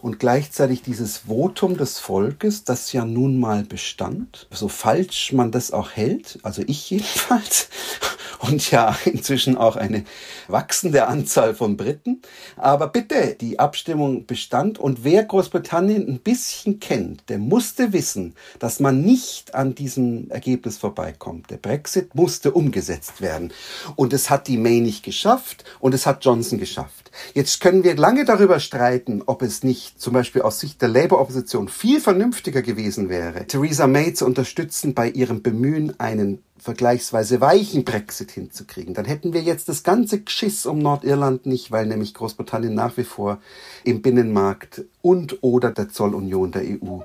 und 0.06 0.20
gleichzeitig 0.20 0.82
dieses 0.82 1.18
Votum 1.26 1.76
des 1.76 1.98
Volkes, 1.98 2.62
das 2.62 2.92
ja 2.92 3.04
nun 3.04 3.40
mal 3.40 3.64
bestand, 3.64 4.46
so 4.52 4.68
falsch 4.68 5.32
man 5.32 5.50
das 5.50 5.72
auch 5.72 5.90
hält, 5.90 6.38
also 6.44 6.62
ich 6.64 6.88
jedenfalls, 6.90 7.68
und 8.38 8.70
ja 8.70 8.96
inzwischen 9.04 9.56
auch 9.56 9.76
eine 9.76 10.04
wachsende 10.48 11.06
Anzahl 11.06 11.54
von 11.54 11.76
Briten. 11.76 12.22
Aber 12.56 12.88
bitte, 12.88 13.36
die 13.40 13.58
Abstimmung 13.58 14.26
bestand 14.26 14.78
und 14.78 15.04
wer 15.04 15.24
Großbritannien 15.24 16.06
ein 16.06 16.20
bisschen 16.20 16.80
kennt, 16.80 17.28
der 17.28 17.38
musste 17.38 17.92
wissen, 17.92 18.34
dass 18.58 18.80
man 18.80 19.02
nicht 19.02 19.54
an 19.54 19.74
diesem 19.74 20.30
Ergebnis 20.30 20.78
vorbeikommt. 20.78 21.50
Der 21.50 21.56
Brexit 21.56 22.14
musste 22.14 22.52
umgesetzt 22.52 23.20
werden. 23.20 23.52
Und 23.96 24.12
es 24.12 24.30
hat 24.30 24.48
die 24.48 24.58
May 24.58 24.80
nicht 24.80 25.02
geschafft 25.02 25.64
und 25.80 25.94
es 25.94 26.06
hat 26.06 26.24
Johnson 26.24 26.58
geschafft. 26.58 27.10
Jetzt 27.34 27.60
können 27.60 27.82
wir 27.82 27.96
lange 27.96 28.24
darüber 28.24 28.60
streiten, 28.60 29.22
ob 29.26 29.42
es 29.42 29.62
nicht 29.62 29.95
zum 29.96 30.12
Beispiel 30.12 30.42
aus 30.42 30.60
Sicht 30.60 30.80
der 30.82 30.88
Labour-Opposition 30.88 31.68
viel 31.68 32.00
vernünftiger 32.00 32.62
gewesen 32.62 33.08
wäre, 33.08 33.46
Theresa 33.46 33.86
May 33.86 34.12
zu 34.12 34.26
unterstützen 34.26 34.94
bei 34.94 35.08
ihrem 35.08 35.42
Bemühen, 35.42 35.98
einen 35.98 36.42
vergleichsweise 36.58 37.40
weichen 37.40 37.84
Brexit 37.84 38.30
hinzukriegen. 38.30 38.94
Dann 38.94 39.04
hätten 39.04 39.32
wir 39.32 39.42
jetzt 39.42 39.68
das 39.68 39.82
ganze 39.82 40.20
Geschiss 40.20 40.66
um 40.66 40.78
Nordirland 40.78 41.46
nicht, 41.46 41.70
weil 41.70 41.86
nämlich 41.86 42.14
Großbritannien 42.14 42.74
nach 42.74 42.96
wie 42.96 43.04
vor 43.04 43.38
im 43.84 44.02
Binnenmarkt 44.02 44.84
und 45.02 45.42
oder 45.42 45.70
der 45.70 45.88
Zollunion 45.88 46.52
der 46.52 46.62
EU 46.62 47.00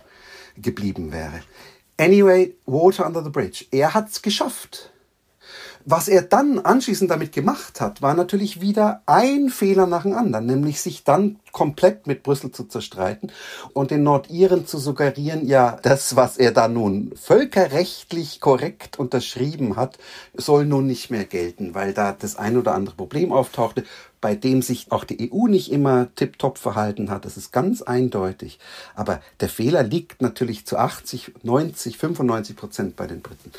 geblieben 0.57 1.11
wäre. 1.11 1.41
Anyway, 1.97 2.55
Water 2.65 3.05
under 3.05 3.23
the 3.23 3.29
bridge. 3.29 3.65
Er 3.71 3.93
hat's 3.93 4.21
geschafft. 4.21 4.90
Was 5.85 6.07
er 6.07 6.21
dann 6.21 6.59
anschließend 6.59 7.09
damit 7.09 7.31
gemacht 7.31 7.81
hat, 7.81 8.01
war 8.01 8.13
natürlich 8.13 8.61
wieder 8.61 9.01
ein 9.05 9.49
Fehler 9.49 9.87
nach 9.87 10.03
dem 10.03 10.13
anderen, 10.13 10.45
nämlich 10.45 10.81
sich 10.81 11.03
dann 11.03 11.39
komplett 11.51 12.07
mit 12.07 12.23
Brüssel 12.23 12.51
zu 12.51 12.65
zerstreiten 12.65 13.31
und 13.73 13.91
den 13.91 14.03
Nordiren 14.03 14.65
zu 14.65 14.77
suggerieren, 14.77 15.47
ja, 15.47 15.77
das, 15.81 16.15
was 16.15 16.37
er 16.37 16.51
da 16.51 16.67
nun 16.67 17.13
völkerrechtlich 17.15 18.39
korrekt 18.39 18.99
unterschrieben 18.99 19.75
hat, 19.75 19.97
soll 20.33 20.65
nun 20.65 20.87
nicht 20.87 21.09
mehr 21.09 21.25
gelten, 21.25 21.73
weil 21.73 21.93
da 21.93 22.15
das 22.17 22.35
ein 22.35 22.57
oder 22.57 22.73
andere 22.73 22.95
Problem 22.95 23.31
auftauchte 23.31 23.83
bei 24.21 24.35
dem 24.35 24.61
sich 24.61 24.91
auch 24.91 25.03
die 25.03 25.31
EU 25.31 25.47
nicht 25.47 25.71
immer 25.71 26.13
tiptop 26.15 26.59
verhalten 26.59 27.09
hat. 27.09 27.25
Das 27.25 27.37
ist 27.37 27.51
ganz 27.51 27.81
eindeutig. 27.81 28.59
Aber 28.95 29.19
der 29.39 29.49
Fehler 29.49 29.81
liegt 29.81 30.21
natürlich 30.21 30.65
zu 30.67 30.77
80, 30.77 31.33
90, 31.41 31.97
95 31.97 32.55
Prozent 32.55 32.95
bei 32.95 33.07
den 33.07 33.21
Briten. 33.21 33.51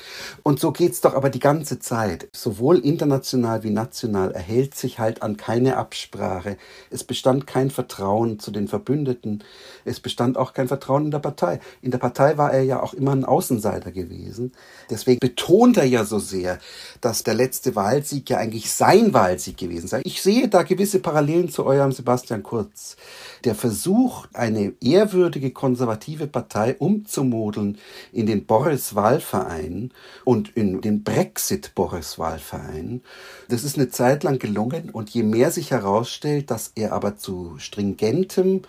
Und 0.45 0.61
so 0.61 0.71
geht's 0.71 1.01
doch 1.01 1.15
aber 1.15 1.31
die 1.31 1.41
ganze 1.41 1.81
Zeit. 1.81 2.29
Sowohl 2.33 2.79
international 2.79 3.65
wie 3.65 3.71
national 3.71 4.31
erhält 4.31 4.77
sich 4.77 5.01
halt 5.01 5.23
an 5.23 5.37
keine 5.37 5.77
Absprache. 5.77 6.57
Es 6.91 7.03
bestand 7.03 7.49
kein 7.49 7.71
Vertrauen 7.71 8.39
zu 8.39 8.53
den 8.53 8.69
Verbündeten. 8.69 9.43
Es 9.85 9.99
bestand 9.99 10.39
auch 10.39 10.53
kein 10.53 10.69
Vertrauen 10.69 11.07
in 11.07 11.11
der 11.11 11.19
Partei. 11.19 11.59
In 11.81 11.91
der 11.91 11.99
Partei 11.99 12.39
war 12.39 12.53
er 12.53 12.63
ja 12.63 12.81
auch 12.81 12.95
immer 12.95 13.11
ein 13.11 13.25
Außenseiter 13.25 13.91
gewesen. 13.91 14.53
Deswegen 14.91 15.19
betont 15.19 15.77
er 15.77 15.87
ja 15.87 16.05
so 16.05 16.21
sehr, 16.21 16.61
dass 17.01 17.25
der 17.25 17.35
letzte 17.35 17.75
Wahlsieg 17.75 18.31
ja 18.31 18.39
eigentlich 18.39 18.71
sein 18.71 19.13
Wahlsieg 19.13 19.57
gewesen 19.57 19.89
sei. 19.89 20.03
Ich 20.05 20.23
sehe 20.23 20.52
da 20.55 20.63
gewisse 20.63 21.01
Parallelen 21.01 21.49
zu 21.49 21.65
eurem 21.65 21.93
Sebastian 21.93 22.43
Kurz. 22.43 22.97
Der 23.45 23.55
Versuch, 23.55 24.27
eine 24.33 24.73
ehrwürdige 24.81 25.51
konservative 25.51 26.27
Partei 26.27 26.77
umzumodeln 26.79 27.79
in 28.13 28.27
den 28.27 28.47
Boris-Wahlverein 28.47 29.93
und 30.25 30.57
in 30.57 30.81
den 30.81 31.03
Brexit-Boris-Wahlverein, 31.03 33.03
das 33.49 33.65
ist 33.65 33.77
eine 33.77 33.89
Zeit 33.89 34.23
lang 34.23 34.39
gelungen 34.39 34.91
und 34.91 35.11
je 35.11 35.23
mehr 35.23 35.51
sich 35.51 35.71
herausstellt, 35.71 36.51
dass 36.51 36.73
er 36.75 36.93
aber 36.93 37.17
zu 37.17 37.55
stringentem 37.59 38.63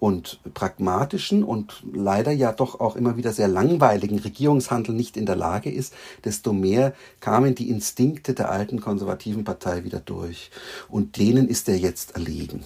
und 0.00 0.40
pragmatischen 0.54 1.44
und 1.44 1.84
leider 1.92 2.32
ja 2.32 2.52
doch 2.52 2.80
auch 2.80 2.96
immer 2.96 3.16
wieder 3.16 3.32
sehr 3.32 3.48
langweiligen 3.48 4.18
Regierungshandel 4.18 4.94
nicht 4.94 5.16
in 5.16 5.26
der 5.26 5.36
Lage 5.36 5.70
ist, 5.70 5.94
desto 6.24 6.52
mehr 6.52 6.94
kamen 7.20 7.54
die 7.54 7.68
Instinkte 7.68 8.32
der 8.32 8.50
alten 8.50 8.80
konservativen 8.80 9.44
Partei 9.44 9.84
wieder 9.84 10.00
durch. 10.00 10.50
Und 10.88 11.18
denen 11.18 11.46
ist 11.46 11.68
er 11.68 11.76
jetzt 11.76 12.16
erlegen. 12.16 12.64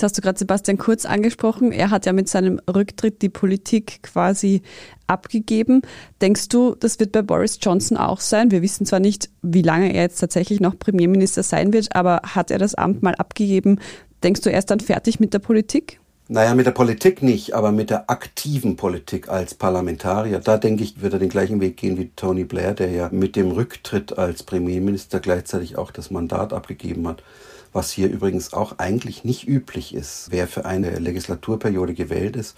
Jetzt 0.00 0.04
hast 0.04 0.18
du 0.18 0.22
gerade 0.22 0.38
Sebastian 0.38 0.78
Kurz 0.78 1.04
angesprochen. 1.04 1.72
Er 1.72 1.90
hat 1.90 2.06
ja 2.06 2.14
mit 2.14 2.26
seinem 2.26 2.58
Rücktritt 2.72 3.20
die 3.20 3.28
Politik 3.28 4.02
quasi 4.02 4.62
abgegeben. 5.08 5.82
Denkst 6.22 6.48
du, 6.48 6.74
das 6.74 7.00
wird 7.00 7.12
bei 7.12 7.20
Boris 7.20 7.58
Johnson 7.60 7.98
auch 7.98 8.20
sein? 8.20 8.50
Wir 8.50 8.62
wissen 8.62 8.86
zwar 8.86 9.00
nicht, 9.00 9.28
wie 9.42 9.60
lange 9.60 9.92
er 9.92 10.02
jetzt 10.02 10.20
tatsächlich 10.20 10.60
noch 10.60 10.78
Premierminister 10.78 11.42
sein 11.42 11.74
wird, 11.74 11.94
aber 11.94 12.22
hat 12.24 12.50
er 12.50 12.58
das 12.58 12.76
Amt 12.76 13.02
mal 13.02 13.14
abgegeben? 13.16 13.78
Denkst 14.22 14.40
du, 14.40 14.50
er 14.50 14.60
ist 14.60 14.70
dann 14.70 14.80
fertig 14.80 15.20
mit 15.20 15.34
der 15.34 15.38
Politik? 15.38 16.00
Naja, 16.32 16.54
mit 16.54 16.64
der 16.64 16.70
Politik 16.70 17.24
nicht, 17.24 17.54
aber 17.54 17.72
mit 17.72 17.90
der 17.90 18.08
aktiven 18.08 18.76
Politik 18.76 19.28
als 19.28 19.52
Parlamentarier. 19.52 20.38
Da 20.38 20.58
denke 20.58 20.84
ich, 20.84 21.02
wird 21.02 21.12
er 21.12 21.18
den 21.18 21.28
gleichen 21.28 21.60
Weg 21.60 21.76
gehen 21.76 21.98
wie 21.98 22.12
Tony 22.14 22.44
Blair, 22.44 22.72
der 22.72 22.88
ja 22.92 23.08
mit 23.10 23.34
dem 23.34 23.50
Rücktritt 23.50 24.16
als 24.16 24.44
Premierminister 24.44 25.18
gleichzeitig 25.18 25.76
auch 25.76 25.90
das 25.90 26.12
Mandat 26.12 26.52
abgegeben 26.52 27.08
hat. 27.08 27.24
Was 27.72 27.90
hier 27.90 28.08
übrigens 28.08 28.52
auch 28.52 28.78
eigentlich 28.78 29.24
nicht 29.24 29.48
üblich 29.48 29.92
ist. 29.92 30.28
Wer 30.30 30.46
für 30.46 30.66
eine 30.66 31.00
Legislaturperiode 31.00 31.94
gewählt 31.94 32.36
ist 32.36 32.56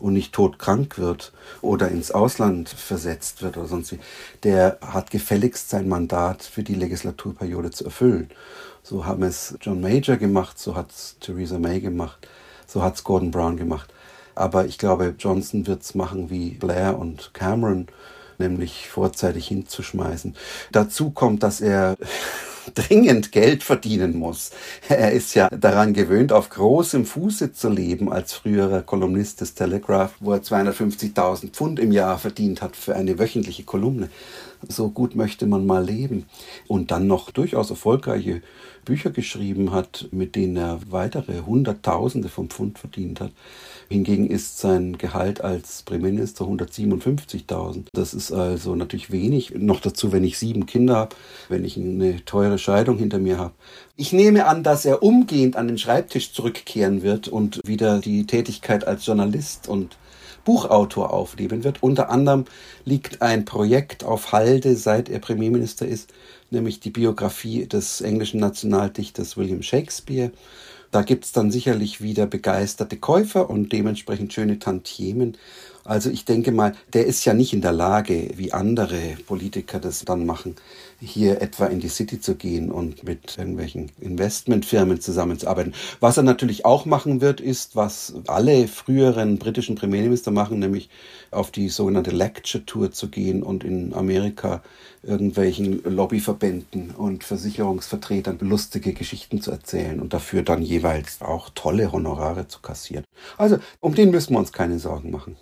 und 0.00 0.14
nicht 0.14 0.32
todkrank 0.32 0.98
wird 0.98 1.32
oder 1.60 1.90
ins 1.92 2.10
Ausland 2.10 2.68
versetzt 2.68 3.42
wird 3.42 3.56
oder 3.56 3.68
sonst 3.68 3.92
wie, 3.92 4.00
der 4.42 4.78
hat 4.80 5.12
gefälligst 5.12 5.70
sein 5.70 5.88
Mandat 5.88 6.42
für 6.42 6.64
die 6.64 6.74
Legislaturperiode 6.74 7.70
zu 7.70 7.84
erfüllen. 7.84 8.28
So 8.82 9.06
haben 9.06 9.22
es 9.22 9.56
John 9.60 9.80
Major 9.80 10.16
gemacht, 10.16 10.58
so 10.58 10.74
hat 10.74 10.90
es 10.90 11.16
Theresa 11.20 11.60
May 11.60 11.78
gemacht. 11.78 12.26
So 12.66 12.82
hat 12.82 12.96
es 12.96 13.04
Gordon 13.04 13.30
Brown 13.30 13.56
gemacht. 13.56 13.92
Aber 14.34 14.66
ich 14.66 14.78
glaube, 14.78 15.14
Johnson 15.18 15.66
wird 15.66 15.82
es 15.82 15.94
machen 15.94 16.30
wie 16.30 16.50
Blair 16.50 16.98
und 16.98 17.32
Cameron, 17.34 17.86
nämlich 18.38 18.88
vorzeitig 18.88 19.46
hinzuschmeißen. 19.48 20.34
Dazu 20.72 21.10
kommt, 21.10 21.42
dass 21.42 21.60
er 21.60 21.96
dringend 22.74 23.30
Geld 23.30 23.62
verdienen 23.62 24.16
muss. 24.16 24.50
Er 24.88 25.12
ist 25.12 25.34
ja 25.34 25.48
daran 25.50 25.92
gewöhnt, 25.92 26.32
auf 26.32 26.48
großem 26.48 27.04
Fuße 27.04 27.52
zu 27.52 27.68
leben 27.68 28.10
als 28.10 28.32
früherer 28.32 28.82
Kolumnist 28.82 29.40
des 29.40 29.54
Telegraph, 29.54 30.14
wo 30.20 30.32
er 30.32 30.40
250.000 30.40 31.50
Pfund 31.50 31.78
im 31.78 31.92
Jahr 31.92 32.18
verdient 32.18 32.62
hat 32.62 32.74
für 32.74 32.96
eine 32.96 33.18
wöchentliche 33.18 33.64
Kolumne. 33.64 34.08
So 34.68 34.90
gut 34.90 35.14
möchte 35.14 35.46
man 35.46 35.66
mal 35.66 35.84
leben. 35.84 36.26
Und 36.66 36.90
dann 36.90 37.06
noch 37.06 37.30
durchaus 37.30 37.70
erfolgreiche 37.70 38.42
Bücher 38.84 39.10
geschrieben 39.10 39.72
hat, 39.72 40.08
mit 40.12 40.36
denen 40.36 40.56
er 40.56 40.80
weitere 40.90 41.40
Hunderttausende 41.40 42.28
vom 42.28 42.50
Pfund 42.50 42.78
verdient 42.78 43.20
hat. 43.20 43.32
Hingegen 43.88 44.28
ist 44.28 44.58
sein 44.58 44.98
Gehalt 44.98 45.42
als 45.42 45.82
Premierminister 45.82 46.44
157.000. 46.44 47.84
Das 47.92 48.14
ist 48.14 48.32
also 48.32 48.74
natürlich 48.74 49.10
wenig. 49.10 49.54
Noch 49.56 49.80
dazu, 49.80 50.12
wenn 50.12 50.24
ich 50.24 50.38
sieben 50.38 50.66
Kinder 50.66 50.96
habe, 50.96 51.16
wenn 51.48 51.64
ich 51.64 51.76
eine 51.76 52.24
teure 52.24 52.58
Scheidung 52.58 52.98
hinter 52.98 53.18
mir 53.18 53.38
habe. 53.38 53.52
Ich 53.96 54.12
nehme 54.12 54.46
an, 54.46 54.62
dass 54.62 54.84
er 54.84 55.02
umgehend 55.02 55.56
an 55.56 55.68
den 55.68 55.78
Schreibtisch 55.78 56.32
zurückkehren 56.32 57.02
wird 57.02 57.28
und 57.28 57.60
wieder 57.64 58.00
die 58.00 58.26
Tätigkeit 58.26 58.86
als 58.86 59.06
Journalist 59.06 59.68
und 59.68 59.96
Buchautor 60.44 61.12
aufleben 61.12 61.64
wird. 61.64 61.82
Unter 61.82 62.10
anderem 62.10 62.44
liegt 62.84 63.22
ein 63.22 63.44
Projekt 63.44 64.04
auf 64.04 64.32
Halde, 64.32 64.76
seit 64.76 65.08
er 65.08 65.18
Premierminister 65.18 65.86
ist, 65.86 66.12
nämlich 66.50 66.80
die 66.80 66.90
Biografie 66.90 67.66
des 67.66 68.00
englischen 68.00 68.40
Nationaldichters 68.40 69.36
William 69.36 69.62
Shakespeare. 69.62 70.30
Da 70.90 71.02
gibt's 71.02 71.32
dann 71.32 71.50
sicherlich 71.50 72.02
wieder 72.02 72.26
begeisterte 72.26 72.96
Käufer 72.96 73.50
und 73.50 73.72
dementsprechend 73.72 74.32
schöne 74.32 74.60
Tantiemen. 74.60 75.36
Also 75.84 76.08
ich 76.08 76.24
denke 76.24 76.50
mal, 76.50 76.74
der 76.94 77.06
ist 77.06 77.24
ja 77.26 77.34
nicht 77.34 77.52
in 77.52 77.60
der 77.60 77.72
Lage, 77.72 78.30
wie 78.36 78.52
andere 78.52 79.16
Politiker 79.26 79.78
das 79.78 80.04
dann 80.04 80.24
machen, 80.24 80.56
hier 80.98 81.42
etwa 81.42 81.66
in 81.66 81.80
die 81.80 81.88
City 81.88 82.18
zu 82.20 82.36
gehen 82.36 82.70
und 82.70 83.04
mit 83.04 83.36
irgendwelchen 83.36 83.92
Investmentfirmen 84.00 85.00
zusammenzuarbeiten. 85.00 85.74
Was 86.00 86.16
er 86.16 86.22
natürlich 86.22 86.64
auch 86.64 86.86
machen 86.86 87.20
wird, 87.20 87.42
ist, 87.42 87.76
was 87.76 88.14
alle 88.26 88.66
früheren 88.66 89.38
britischen 89.38 89.74
Premierminister 89.74 90.30
machen, 90.30 90.58
nämlich 90.58 90.88
auf 91.30 91.50
die 91.50 91.68
sogenannte 91.68 92.12
Lecture 92.12 92.64
Tour 92.64 92.90
zu 92.90 93.08
gehen 93.08 93.42
und 93.42 93.62
in 93.62 93.92
Amerika 93.92 94.62
irgendwelchen 95.02 95.82
Lobbyverbänden 95.84 96.92
und 96.92 97.24
Versicherungsvertretern 97.24 98.38
lustige 98.40 98.94
Geschichten 98.94 99.42
zu 99.42 99.50
erzählen 99.50 100.00
und 100.00 100.14
dafür 100.14 100.42
dann 100.42 100.62
jeweils 100.62 101.20
auch 101.20 101.50
tolle 101.54 101.92
Honorare 101.92 102.48
zu 102.48 102.60
kassieren. 102.60 103.04
Also 103.36 103.58
um 103.80 103.94
den 103.94 104.10
müssen 104.10 104.32
wir 104.32 104.38
uns 104.38 104.52
keine 104.52 104.78
Sorgen 104.78 105.10
machen. 105.10 105.36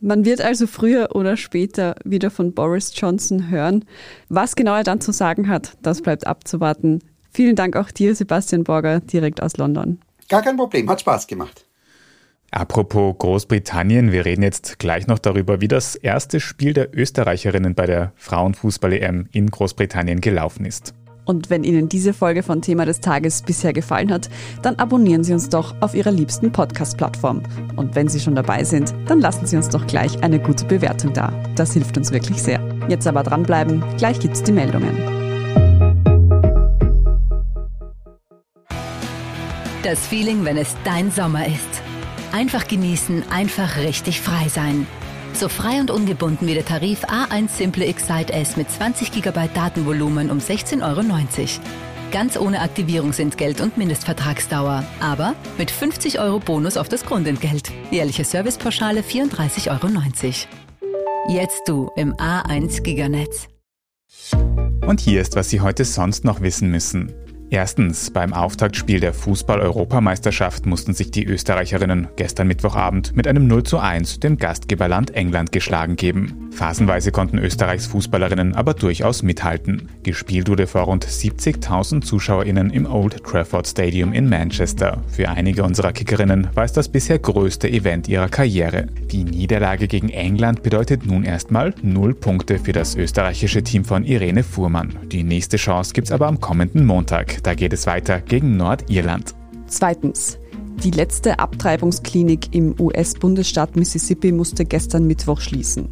Man 0.00 0.24
wird 0.24 0.40
also 0.40 0.66
früher 0.66 1.14
oder 1.14 1.36
später 1.36 1.96
wieder 2.04 2.30
von 2.30 2.52
Boris 2.52 2.92
Johnson 2.94 3.50
hören. 3.50 3.84
Was 4.28 4.54
genau 4.54 4.76
er 4.76 4.84
dann 4.84 5.00
zu 5.00 5.12
sagen 5.12 5.48
hat, 5.48 5.76
das 5.82 6.02
bleibt 6.02 6.26
abzuwarten. 6.26 7.00
Vielen 7.32 7.56
Dank 7.56 7.76
auch 7.76 7.90
dir, 7.90 8.14
Sebastian 8.14 8.64
Borger, 8.64 9.00
direkt 9.00 9.42
aus 9.42 9.56
London. 9.56 9.98
Gar 10.28 10.42
kein 10.42 10.56
Problem, 10.56 10.88
hat 10.88 11.00
Spaß 11.00 11.26
gemacht. 11.26 11.64
Apropos 12.50 13.16
Großbritannien, 13.18 14.10
wir 14.10 14.24
reden 14.24 14.42
jetzt 14.42 14.78
gleich 14.78 15.06
noch 15.06 15.18
darüber, 15.18 15.60
wie 15.60 15.68
das 15.68 15.96
erste 15.96 16.40
Spiel 16.40 16.72
der 16.72 16.96
Österreicherinnen 16.96 17.74
bei 17.74 17.84
der 17.84 18.12
Frauenfußball-EM 18.16 19.28
in 19.32 19.50
Großbritannien 19.50 20.22
gelaufen 20.22 20.64
ist. 20.64 20.94
Und 21.28 21.50
wenn 21.50 21.62
Ihnen 21.62 21.90
diese 21.90 22.14
Folge 22.14 22.42
von 22.42 22.62
Thema 22.62 22.86
des 22.86 23.00
Tages 23.00 23.42
bisher 23.42 23.74
gefallen 23.74 24.10
hat, 24.10 24.30
dann 24.62 24.76
abonnieren 24.76 25.24
Sie 25.24 25.34
uns 25.34 25.50
doch 25.50 25.74
auf 25.80 25.94
Ihrer 25.94 26.10
liebsten 26.10 26.52
Podcast-Plattform. 26.52 27.42
Und 27.76 27.94
wenn 27.94 28.08
Sie 28.08 28.18
schon 28.18 28.34
dabei 28.34 28.64
sind, 28.64 28.94
dann 29.06 29.20
lassen 29.20 29.44
Sie 29.44 29.58
uns 29.58 29.68
doch 29.68 29.86
gleich 29.86 30.22
eine 30.22 30.40
gute 30.40 30.64
Bewertung 30.64 31.12
da. 31.12 31.30
Das 31.54 31.74
hilft 31.74 31.98
uns 31.98 32.12
wirklich 32.12 32.42
sehr. 32.42 32.62
Jetzt 32.88 33.06
aber 33.06 33.22
dranbleiben, 33.24 33.84
gleich 33.98 34.18
gibt's 34.20 34.42
die 34.42 34.52
Meldungen. 34.52 34.96
Das 39.82 40.06
Feeling, 40.06 40.46
wenn 40.46 40.56
es 40.56 40.74
dein 40.84 41.10
Sommer 41.10 41.46
ist. 41.46 41.82
Einfach 42.32 42.66
genießen, 42.66 43.24
einfach 43.30 43.76
richtig 43.76 44.22
frei 44.22 44.48
sein. 44.48 44.86
So 45.38 45.48
frei 45.48 45.78
und 45.78 45.92
ungebunden 45.92 46.48
wie 46.48 46.54
der 46.54 46.64
Tarif 46.64 47.04
A1 47.04 47.50
Simple 47.50 47.86
Excite 47.86 48.32
S 48.32 48.56
mit 48.56 48.68
20 48.68 49.12
GB 49.12 49.48
Datenvolumen 49.54 50.32
um 50.32 50.38
16,90 50.38 50.82
Euro. 50.82 51.04
Ganz 52.10 52.36
ohne 52.36 52.60
Aktivierungsentgelt 52.60 53.60
und 53.60 53.78
Mindestvertragsdauer. 53.78 54.82
Aber 54.98 55.36
mit 55.56 55.70
50 55.70 56.18
Euro 56.18 56.40
Bonus 56.40 56.76
auf 56.76 56.88
das 56.88 57.04
Grundentgelt. 57.04 57.70
Jährliche 57.92 58.24
Servicepauschale 58.24 59.02
34,90 59.02 59.70
Euro. 59.70 59.86
Jetzt 61.28 61.68
du 61.68 61.88
im 61.94 62.14
A1 62.14 62.82
Giganetz. 62.82 63.46
Und 64.88 64.98
hier 64.98 65.20
ist, 65.20 65.36
was 65.36 65.50
Sie 65.50 65.60
heute 65.60 65.84
sonst 65.84 66.24
noch 66.24 66.40
wissen 66.40 66.68
müssen. 66.68 67.14
Erstens, 67.50 68.10
beim 68.10 68.34
Auftaktspiel 68.34 69.00
der 69.00 69.14
Fußball-Europameisterschaft 69.14 70.66
mussten 70.66 70.92
sich 70.92 71.10
die 71.10 71.24
Österreicherinnen 71.24 72.08
gestern 72.16 72.46
Mittwochabend 72.46 73.16
mit 73.16 73.26
einem 73.26 73.46
0 73.46 73.62
zu 73.62 73.78
1 73.78 74.20
dem 74.20 74.36
Gastgeberland 74.36 75.14
England 75.14 75.50
geschlagen 75.50 75.96
geben. 75.96 76.50
Phasenweise 76.50 77.10
konnten 77.10 77.38
Österreichs 77.38 77.86
Fußballerinnen 77.86 78.54
aber 78.54 78.74
durchaus 78.74 79.22
mithalten. 79.22 79.88
Gespielt 80.02 80.48
wurde 80.48 80.66
vor 80.66 80.82
rund 80.82 81.06
70.000 81.06 82.02
ZuschauerInnen 82.02 82.70
im 82.70 82.84
Old 82.84 83.24
Trafford 83.24 83.66
Stadium 83.66 84.12
in 84.12 84.28
Manchester. 84.28 85.02
Für 85.08 85.30
einige 85.30 85.62
unserer 85.62 85.92
Kickerinnen 85.92 86.48
war 86.54 86.64
es 86.64 86.72
das 86.72 86.88
bisher 86.90 87.18
größte 87.18 87.70
Event 87.70 88.08
ihrer 88.08 88.28
Karriere. 88.28 88.88
Die 89.10 89.24
Niederlage 89.24 89.88
gegen 89.88 90.10
England 90.10 90.62
bedeutet 90.62 91.06
nun 91.06 91.24
erstmal 91.24 91.74
0 91.82 92.14
Punkte 92.14 92.58
für 92.58 92.72
das 92.72 92.94
österreichische 92.94 93.62
Team 93.62 93.84
von 93.84 94.04
Irene 94.04 94.42
Fuhrmann. 94.42 94.96
Die 95.06 95.22
nächste 95.22 95.56
Chance 95.56 95.94
gibt's 95.94 96.12
aber 96.12 96.26
am 96.26 96.40
kommenden 96.40 96.84
Montag. 96.84 97.37
Da 97.42 97.54
geht 97.54 97.72
es 97.72 97.86
weiter 97.86 98.20
gegen 98.20 98.56
Nordirland. 98.56 99.34
Zweitens. 99.66 100.38
Die 100.84 100.92
letzte 100.92 101.40
Abtreibungsklinik 101.40 102.54
im 102.54 102.76
US-Bundesstaat 102.78 103.74
Mississippi 103.74 104.30
musste 104.30 104.64
gestern 104.64 105.08
Mittwoch 105.08 105.40
schließen. 105.40 105.88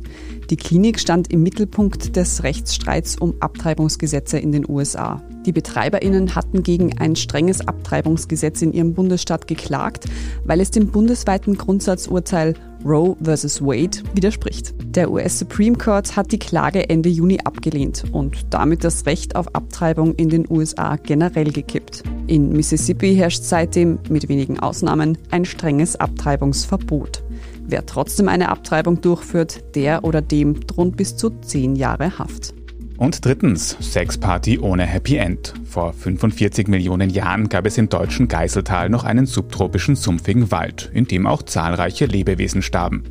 Die 0.48 0.56
Klinik 0.56 1.00
stand 1.00 1.32
im 1.32 1.42
Mittelpunkt 1.42 2.14
des 2.14 2.44
Rechtsstreits 2.44 3.16
um 3.16 3.34
Abtreibungsgesetze 3.40 4.38
in 4.38 4.52
den 4.52 4.64
USA. 4.68 5.20
Die 5.44 5.50
Betreiberinnen 5.50 6.36
hatten 6.36 6.62
gegen 6.62 6.98
ein 6.98 7.16
strenges 7.16 7.66
Abtreibungsgesetz 7.66 8.62
in 8.62 8.72
ihrem 8.72 8.94
Bundesstaat 8.94 9.48
geklagt, 9.48 10.04
weil 10.44 10.60
es 10.60 10.70
dem 10.70 10.92
bundesweiten 10.92 11.58
Grundsatzurteil 11.58 12.54
Roe 12.86 13.16
vs. 13.20 13.60
Wade 13.60 13.98
widerspricht. 14.14 14.74
Der 14.94 15.10
US 15.10 15.40
Supreme 15.40 15.76
Court 15.76 16.14
hat 16.14 16.30
die 16.30 16.38
Klage 16.38 16.88
Ende 16.88 17.08
Juni 17.08 17.40
abgelehnt 17.42 18.04
und 18.12 18.46
damit 18.50 18.84
das 18.84 19.06
Recht 19.06 19.34
auf 19.34 19.52
Abtreibung 19.54 20.14
in 20.14 20.28
den 20.28 20.46
USA 20.48 20.96
generell 20.96 21.50
gekippt. 21.50 22.04
In 22.28 22.52
Mississippi 22.52 23.14
herrscht 23.16 23.42
seitdem, 23.42 23.98
mit 24.08 24.28
wenigen 24.28 24.60
Ausnahmen, 24.60 25.18
ein 25.30 25.44
strenges 25.44 25.96
Abtreibungsverbot. 25.96 27.24
Wer 27.66 27.84
trotzdem 27.86 28.28
eine 28.28 28.48
Abtreibung 28.48 29.00
durchführt, 29.00 29.74
der 29.74 30.04
oder 30.04 30.22
dem 30.22 30.66
droht 30.66 30.96
bis 30.96 31.16
zu 31.16 31.30
zehn 31.40 31.74
Jahre 31.74 32.18
Haft. 32.18 32.54
Und 32.98 33.24
drittens, 33.24 33.76
Sexparty 33.80 34.58
ohne 34.58 34.84
Happy 34.84 35.16
End. 35.16 35.52
Vor 35.64 35.92
45 35.92 36.68
Millionen 36.68 37.10
Jahren 37.10 37.48
gab 37.48 37.66
es 37.66 37.76
im 37.76 37.88
deutschen 37.88 38.28
Geiseltal 38.28 38.88
noch 38.88 39.04
einen 39.04 39.26
subtropischen 39.26 39.96
sumpfigen 39.96 40.50
Wald, 40.50 40.90
in 40.94 41.06
dem 41.06 41.26
auch 41.26 41.42
zahlreiche 41.42 42.06
Lebewesen 42.06 42.62
starben. 42.62 43.04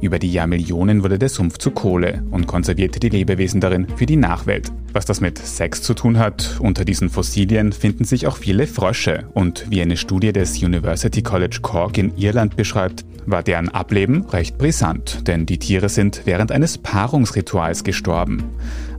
Über 0.00 0.18
die 0.18 0.32
Jahrmillionen 0.32 1.04
wurde 1.04 1.18
der 1.18 1.28
Sumpf 1.28 1.58
zu 1.58 1.70
Kohle 1.70 2.24
und 2.30 2.48
konservierte 2.48 2.98
die 2.98 3.10
Lebewesen 3.10 3.60
darin 3.60 3.86
für 3.96 4.06
die 4.06 4.16
Nachwelt. 4.16 4.72
Was 4.92 5.04
das 5.04 5.20
mit 5.20 5.38
Sex 5.38 5.82
zu 5.82 5.94
tun 5.94 6.18
hat, 6.18 6.56
unter 6.58 6.84
diesen 6.84 7.10
Fossilien 7.10 7.72
finden 7.72 8.04
sich 8.04 8.26
auch 8.26 8.36
viele 8.36 8.66
Frösche. 8.66 9.26
Und 9.34 9.70
wie 9.70 9.80
eine 9.80 9.96
Studie 9.96 10.32
des 10.32 10.60
University 10.60 11.22
College 11.22 11.58
Cork 11.62 11.96
in 11.96 12.16
Irland 12.16 12.56
beschreibt, 12.56 13.04
war 13.30 13.42
deren 13.42 13.68
Ableben 13.68 14.26
recht 14.26 14.58
brisant, 14.58 15.26
denn 15.26 15.46
die 15.46 15.58
Tiere 15.58 15.88
sind 15.88 16.22
während 16.24 16.52
eines 16.52 16.78
Paarungsrituals 16.78 17.84
gestorben. 17.84 18.44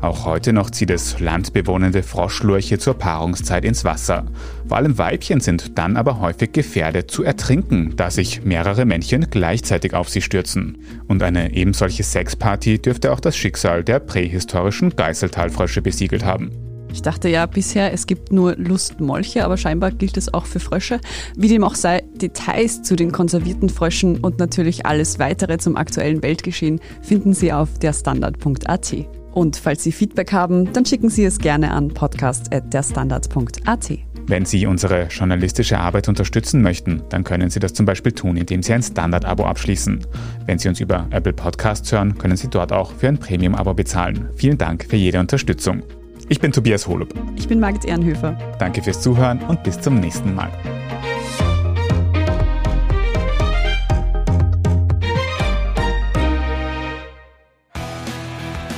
Auch 0.01 0.25
heute 0.25 0.53
noch 0.53 0.69
zieht 0.69 0.89
es 0.89 1.19
landbewohnende 1.19 2.01
Froschlurche 2.01 2.79
zur 2.79 2.95
Paarungszeit 2.95 3.65
ins 3.65 3.83
Wasser. 3.83 4.25
Vor 4.67 4.77
allem 4.77 4.97
Weibchen 4.97 5.41
sind 5.41 5.77
dann 5.77 5.97
aber 5.97 6.19
häufig 6.19 6.51
gefährdet 6.53 7.11
zu 7.11 7.23
ertrinken, 7.23 7.93
da 7.95 8.09
sich 8.09 8.43
mehrere 8.43 8.85
Männchen 8.85 9.27
gleichzeitig 9.29 9.93
auf 9.93 10.09
sie 10.09 10.21
stürzen. 10.21 10.77
Und 11.07 11.21
eine 11.21 11.53
ebensolche 11.53 12.03
Sexparty 12.03 12.79
dürfte 12.79 13.11
auch 13.11 13.19
das 13.19 13.37
Schicksal 13.37 13.83
der 13.83 13.99
prähistorischen 13.99 14.95
Geißeltalfrösche 14.95 15.81
besiegelt 15.81 16.25
haben. 16.25 16.70
Ich 16.93 17.01
dachte 17.01 17.29
ja 17.29 17.45
bisher, 17.45 17.93
es 17.93 18.07
gibt 18.07 18.31
nur 18.31 18.55
Lustmolche, 18.55 19.45
aber 19.45 19.57
scheinbar 19.57 19.91
gilt 19.91 20.17
es 20.17 20.33
auch 20.33 20.45
für 20.45 20.59
Frösche. 20.59 20.99
Wie 21.35 21.47
dem 21.47 21.63
auch 21.63 21.75
sei, 21.75 22.03
Details 22.15 22.83
zu 22.83 22.95
den 22.95 23.11
konservierten 23.11 23.69
Fröschen 23.69 24.19
und 24.19 24.39
natürlich 24.39 24.85
alles 24.85 25.19
weitere 25.19 25.57
zum 25.57 25.77
aktuellen 25.77 26.23
Weltgeschehen 26.23 26.79
finden 27.01 27.33
Sie 27.33 27.53
auf 27.53 27.79
derstandard.at. 27.79 28.95
Und 29.33 29.57
falls 29.57 29.83
Sie 29.83 29.91
Feedback 29.91 30.33
haben, 30.33 30.73
dann 30.73 30.85
schicken 30.85 31.09
Sie 31.09 31.23
es 31.23 31.39
gerne 31.39 31.71
an 31.71 31.89
podcast.derstandard.at. 31.89 33.91
Wenn 34.27 34.45
Sie 34.45 34.65
unsere 34.65 35.07
journalistische 35.07 35.79
Arbeit 35.79 36.07
unterstützen 36.07 36.61
möchten, 36.61 37.01
dann 37.09 37.23
können 37.23 37.49
Sie 37.49 37.59
das 37.59 37.73
zum 37.73 37.85
Beispiel 37.85 38.11
tun, 38.11 38.37
indem 38.37 38.63
Sie 38.63 38.73
ein 38.73 38.83
Standard-Abo 38.83 39.45
abschließen. 39.45 40.05
Wenn 40.45 40.59
Sie 40.59 40.69
uns 40.69 40.79
über 40.79 41.07
Apple 41.11 41.33
Podcasts 41.33 41.91
hören, 41.91 42.17
können 42.17 42.37
Sie 42.37 42.47
dort 42.47 42.71
auch 42.71 42.93
für 42.93 43.07
ein 43.07 43.17
Premium-Abo 43.17 43.73
bezahlen. 43.73 44.29
Vielen 44.35 44.57
Dank 44.57 44.85
für 44.89 44.95
jede 44.95 45.19
Unterstützung. 45.19 45.83
Ich 46.31 46.39
bin 46.39 46.53
Tobias 46.53 46.87
Holub. 46.87 47.13
Ich 47.35 47.49
bin 47.49 47.59
Margit 47.59 47.83
Ehrenhöfer. 47.83 48.37
Danke 48.57 48.81
fürs 48.81 49.01
Zuhören 49.01 49.39
und 49.49 49.63
bis 49.63 49.81
zum 49.81 49.99
nächsten 49.99 50.33
Mal. 50.33 50.49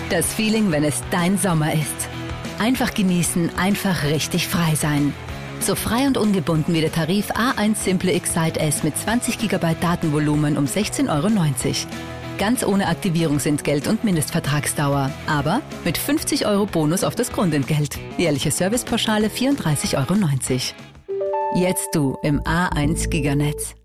Das 0.10 0.34
Feeling, 0.34 0.72
wenn 0.72 0.84
es 0.84 1.04
dein 1.12 1.38
Sommer 1.38 1.72
ist. 1.74 2.10
Einfach 2.58 2.92
genießen, 2.96 3.52
einfach 3.56 4.04
richtig 4.06 4.48
frei 4.48 4.74
sein. 4.74 5.14
So 5.60 5.76
frei 5.76 6.08
und 6.08 6.18
ungebunden 6.18 6.74
wie 6.74 6.82
der 6.82 6.92
Tarif 6.92 7.30
A1 7.30 7.76
Simple 7.76 8.14
Excite 8.14 8.60
S 8.60 8.84
mit 8.84 8.98
20 8.98 9.38
GB 9.38 9.76
Datenvolumen 9.80 10.58
um 10.58 10.66
16,90 10.66 11.08
Euro. 11.08 11.30
Ganz 12.44 12.62
ohne 12.62 12.88
Aktivierungsentgelt 12.88 13.88
und 13.88 14.04
Mindestvertragsdauer. 14.04 15.10
Aber 15.28 15.62
mit 15.86 15.98
50 15.98 16.46
Euro 16.46 16.66
Bonus 16.66 17.06
auf 17.06 17.16
das 17.16 17.32
Grundentgelt. 17.32 17.98
Jährliche 18.18 18.52
Servicepauschale 18.52 19.28
34,90 19.28 19.96
Euro. 19.96 20.20
Jetzt 21.56 21.96
du 21.96 22.18
im 22.22 22.42
A1 22.42 23.08
Giganetz. 23.08 23.76